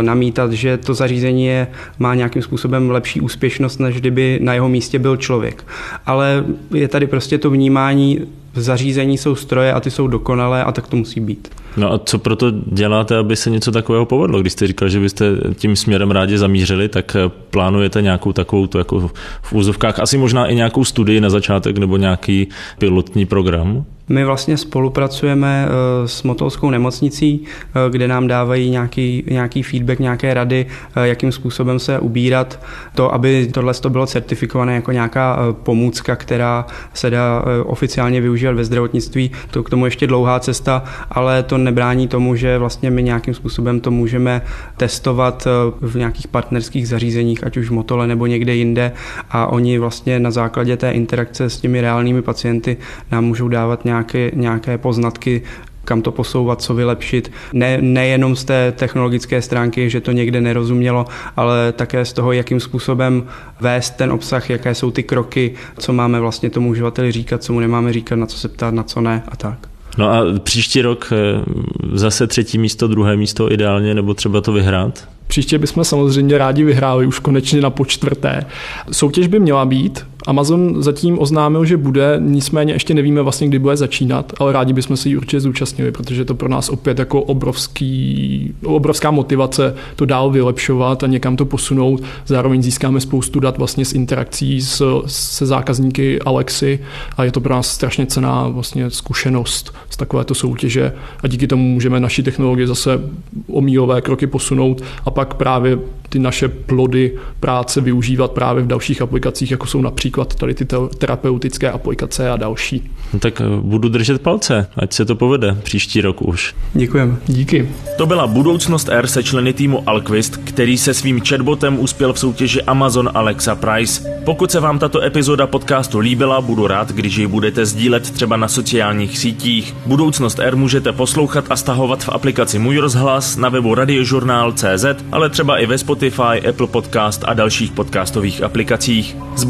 namítat, 0.00 0.52
že 0.52 0.76
to 0.76 0.94
zařízení 0.94 1.21
zařízení 1.22 1.46
je, 1.46 1.66
má 1.98 2.14
nějakým 2.14 2.42
způsobem 2.42 2.90
lepší 2.90 3.20
úspěšnost, 3.20 3.80
než 3.80 4.00
kdyby 4.00 4.38
na 4.42 4.54
jeho 4.54 4.68
místě 4.68 4.98
byl 4.98 5.16
člověk. 5.16 5.64
Ale 6.06 6.44
je 6.74 6.88
tady 6.88 7.06
prostě 7.06 7.38
to 7.38 7.50
vnímání, 7.50 8.20
v 8.54 8.60
zařízení 8.60 9.18
jsou 9.18 9.34
stroje 9.34 9.72
a 9.72 9.80
ty 9.80 9.90
jsou 9.90 10.06
dokonalé 10.06 10.64
a 10.64 10.72
tak 10.72 10.86
to 10.86 10.96
musí 10.96 11.20
být. 11.20 11.48
No 11.76 11.92
a 11.92 11.98
co 11.98 12.18
proto 12.18 12.50
děláte, 12.50 13.16
aby 13.16 13.36
se 13.36 13.50
něco 13.50 13.72
takového 13.72 14.06
povedlo? 14.06 14.40
Když 14.40 14.52
jste 14.52 14.66
říkal, 14.66 14.88
že 14.88 15.00
byste 15.00 15.24
tím 15.54 15.76
směrem 15.76 16.10
rádi 16.10 16.38
zamířili, 16.38 16.88
tak 16.88 17.16
plánujete 17.50 18.02
nějakou 18.02 18.32
takovou, 18.32 18.66
to 18.66 18.78
jako 18.78 19.10
v 19.42 19.52
úzovkách, 19.52 19.98
asi 19.98 20.18
možná 20.18 20.46
i 20.46 20.54
nějakou 20.54 20.84
studii 20.84 21.20
na 21.20 21.30
začátek 21.30 21.78
nebo 21.78 21.96
nějaký 21.96 22.48
pilotní 22.78 23.26
program? 23.26 23.84
My 24.08 24.24
vlastně 24.24 24.56
spolupracujeme 24.56 25.68
eh, 25.68 26.08
s 26.08 26.22
Motolskou 26.22 26.70
nemocnicí, 26.70 27.44
eh, 27.44 27.90
kde 27.90 28.08
nám 28.08 28.26
dávají 28.26 28.70
nějaký, 28.70 29.24
nějaký 29.30 29.62
feedback, 29.62 29.98
nějaké 29.98 30.34
rady, 30.34 30.66
eh, 30.96 31.08
jakým 31.08 31.32
způsobem 31.32 31.78
se 31.78 31.98
ubírat. 31.98 32.60
To, 32.94 33.14
aby 33.14 33.48
tohle 33.52 33.74
to 33.74 33.90
bylo 33.90 34.06
certifikované 34.06 34.74
jako 34.74 34.92
nějaká 34.92 35.38
pomůcka, 35.62 36.16
která 36.16 36.66
se 36.94 37.10
dá 37.10 37.44
oficiálně 37.64 38.20
využívat 38.20 38.52
ve 38.52 38.64
zdravotnictví, 38.64 39.30
to 39.50 39.62
k 39.62 39.70
tomu 39.70 39.84
ještě 39.84 40.06
dlouhá 40.06 40.40
cesta, 40.40 40.84
ale 41.10 41.42
to 41.42 41.58
nebrání 41.62 42.08
tomu, 42.08 42.36
že 42.36 42.58
vlastně 42.58 42.90
my 42.90 43.02
nějakým 43.02 43.34
způsobem 43.34 43.80
to 43.80 43.90
můžeme 43.90 44.42
testovat 44.76 45.46
v 45.80 45.96
nějakých 45.96 46.28
partnerských 46.28 46.88
zařízeních, 46.88 47.46
ať 47.46 47.56
už 47.56 47.68
v 47.68 47.72
Motole 47.72 48.06
nebo 48.06 48.26
někde 48.26 48.54
jinde 48.54 48.92
a 49.30 49.46
oni 49.46 49.78
vlastně 49.78 50.20
na 50.20 50.30
základě 50.30 50.76
té 50.76 50.90
interakce 50.90 51.50
s 51.50 51.60
těmi 51.60 51.80
reálnými 51.80 52.22
pacienty 52.22 52.76
nám 53.10 53.24
můžou 53.24 53.48
dávat 53.48 53.84
nějaké 53.84 54.12
nějaké, 54.12 54.36
nějaké 54.36 54.78
poznatky, 54.78 55.42
kam 55.84 56.02
to 56.02 56.12
posouvat, 56.12 56.62
co 56.62 56.74
vylepšit. 56.74 57.32
Ne, 57.52 57.78
nejenom 57.80 58.36
z 58.36 58.44
té 58.44 58.72
technologické 58.72 59.42
stránky, 59.42 59.90
že 59.90 60.00
to 60.00 60.12
někde 60.12 60.40
nerozumělo, 60.40 61.06
ale 61.36 61.72
také 61.72 62.04
z 62.04 62.12
toho, 62.12 62.32
jakým 62.32 62.60
způsobem 62.60 63.26
vést 63.60 63.90
ten 63.90 64.12
obsah, 64.12 64.50
jaké 64.50 64.74
jsou 64.74 64.90
ty 64.90 65.02
kroky, 65.02 65.54
co 65.78 65.92
máme 65.92 66.20
vlastně 66.20 66.50
tomu 66.50 66.70
uživateli 66.70 67.12
říkat, 67.12 67.42
co 67.42 67.52
mu 67.52 67.60
nemáme 67.60 67.92
říkat, 67.92 68.16
na 68.16 68.26
co 68.26 68.38
se 68.38 68.48
ptát, 68.48 68.74
na 68.74 68.82
co 68.82 69.00
ne 69.00 69.22
a 69.28 69.36
tak. 69.36 69.71
No 69.98 70.10
a 70.10 70.22
příští 70.42 70.82
rok 70.82 71.12
eh, 71.12 71.44
zase 71.92 72.26
třetí 72.26 72.58
místo, 72.58 72.88
druhé 72.88 73.16
místo 73.16 73.52
ideálně, 73.52 73.94
nebo 73.94 74.14
třeba 74.14 74.40
to 74.40 74.52
vyhrát? 74.52 75.08
Příště 75.26 75.58
bychom 75.58 75.84
samozřejmě 75.84 76.38
rádi 76.38 76.64
vyhráli 76.64 77.06
už 77.06 77.18
konečně 77.18 77.60
na 77.60 77.70
počtvrté. 77.70 78.46
Soutěž 78.92 79.26
by 79.26 79.38
měla 79.38 79.64
být, 79.64 80.06
Amazon 80.26 80.82
zatím 80.82 81.18
oznámil, 81.18 81.64
že 81.64 81.76
bude, 81.76 82.16
nicméně 82.18 82.72
ještě 82.72 82.94
nevíme 82.94 83.22
vlastně, 83.22 83.48
kdy 83.48 83.58
bude 83.58 83.76
začínat, 83.76 84.32
ale 84.38 84.52
rádi 84.52 84.72
bychom 84.72 84.96
se 84.96 85.08
ji 85.08 85.16
určitě 85.16 85.40
zúčastnili, 85.40 85.92
protože 85.92 86.24
to 86.24 86.34
pro 86.34 86.48
nás 86.48 86.68
opět 86.68 86.98
jako 86.98 87.22
obrovský, 87.22 88.54
obrovská 88.64 89.10
motivace 89.10 89.74
to 89.96 90.06
dál 90.06 90.30
vylepšovat 90.30 91.02
a 91.02 91.06
někam 91.06 91.36
to 91.36 91.44
posunout. 91.44 92.02
Zároveň 92.26 92.62
získáme 92.62 93.00
spoustu 93.00 93.40
dat 93.40 93.58
vlastně 93.58 93.84
s 93.84 93.92
interakcí 93.92 94.60
s, 94.60 95.02
se 95.06 95.46
zákazníky 95.46 96.20
Alexy 96.20 96.78
a 97.16 97.24
je 97.24 97.32
to 97.32 97.40
pro 97.40 97.54
nás 97.54 97.68
strašně 97.68 98.06
cená 98.06 98.48
vlastně 98.48 98.90
zkušenost 98.90 99.74
z 99.90 99.96
takovéto 99.96 100.34
soutěže 100.34 100.92
a 101.22 101.28
díky 101.28 101.46
tomu 101.46 101.68
můžeme 101.68 102.00
naši 102.00 102.22
technologie 102.22 102.66
zase 102.66 103.00
o 103.48 103.60
mílové 103.60 104.00
kroky 104.00 104.26
posunout 104.26 104.82
a 105.04 105.10
pak 105.10 105.34
právě 105.34 105.78
ty 106.08 106.18
naše 106.18 106.48
plody 106.48 107.18
práce 107.40 107.80
využívat 107.80 108.32
právě 108.32 108.62
v 108.62 108.66
dalších 108.66 109.02
aplikacích, 109.02 109.50
jako 109.50 109.66
jsou 109.66 109.80
například 109.80 110.11
například 110.12 110.34
tady 110.34 110.54
ty 110.54 110.66
terapeutické 110.98 111.70
aplikace 111.70 112.30
a 112.30 112.36
další. 112.36 112.90
No 113.12 113.18
tak 113.18 113.40
eh, 113.40 113.44
budu 113.60 113.88
držet 113.88 114.22
palce, 114.22 114.66
ať 114.76 114.92
se 114.92 115.04
to 115.04 115.14
povede 115.14 115.56
příští 115.62 116.00
rok 116.00 116.22
už. 116.22 116.54
Děkujeme. 116.74 117.16
Díky. 117.26 117.68
To 117.98 118.06
byla 118.06 118.26
budoucnost 118.26 118.88
R 118.88 119.06
se 119.06 119.22
členy 119.22 119.52
týmu 119.52 119.82
Alquist, 119.86 120.36
který 120.36 120.78
se 120.78 120.94
svým 120.94 121.20
chatbotem 121.20 121.80
uspěl 121.80 122.12
v 122.12 122.18
soutěži 122.18 122.62
Amazon 122.62 123.10
Alexa 123.14 123.54
Price. 123.54 124.20
Pokud 124.24 124.50
se 124.50 124.60
vám 124.60 124.78
tato 124.78 125.02
epizoda 125.02 125.46
podcastu 125.46 125.98
líbila, 125.98 126.40
budu 126.40 126.66
rád, 126.66 126.92
když 126.92 127.16
ji 127.16 127.26
budete 127.26 127.66
sdílet 127.66 128.10
třeba 128.10 128.36
na 128.36 128.48
sociálních 128.48 129.18
sítích. 129.18 129.74
Budoucnost 129.86 130.38
R 130.38 130.56
můžete 130.56 130.92
poslouchat 130.92 131.44
a 131.50 131.56
stahovat 131.56 132.04
v 132.04 132.08
aplikaci 132.08 132.58
Můj 132.58 132.78
rozhlas, 132.78 133.36
na 133.36 133.48
webu 133.48 133.74
radiožurnál.cz, 133.74 134.84
ale 135.12 135.30
třeba 135.30 135.58
i 135.58 135.66
ve 135.66 135.78
Spotify, 135.78 136.48
Apple 136.48 136.66
Podcast 136.66 137.24
a 137.26 137.34
dalších 137.34 137.72
podcastových 137.72 138.42
aplikacích. 138.42 139.16
Z 139.36 139.44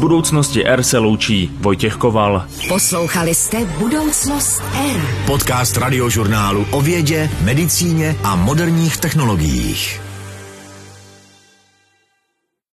budoucnosti 0.53 0.65
R 0.65 0.83
se 0.83 0.97
loučí 0.97 1.51
Vojtěch 1.59 1.93
Koval. 1.93 2.45
Poslouchali 2.67 3.35
jste 3.35 3.65
Budoucnost 3.65 4.63
R. 4.95 5.01
Podcast 5.25 5.77
radiožurnálu 5.77 6.65
o 6.71 6.81
vědě, 6.81 7.29
medicíně 7.41 8.15
a 8.23 8.35
moderních 8.35 8.97
technologiích. 8.97 10.02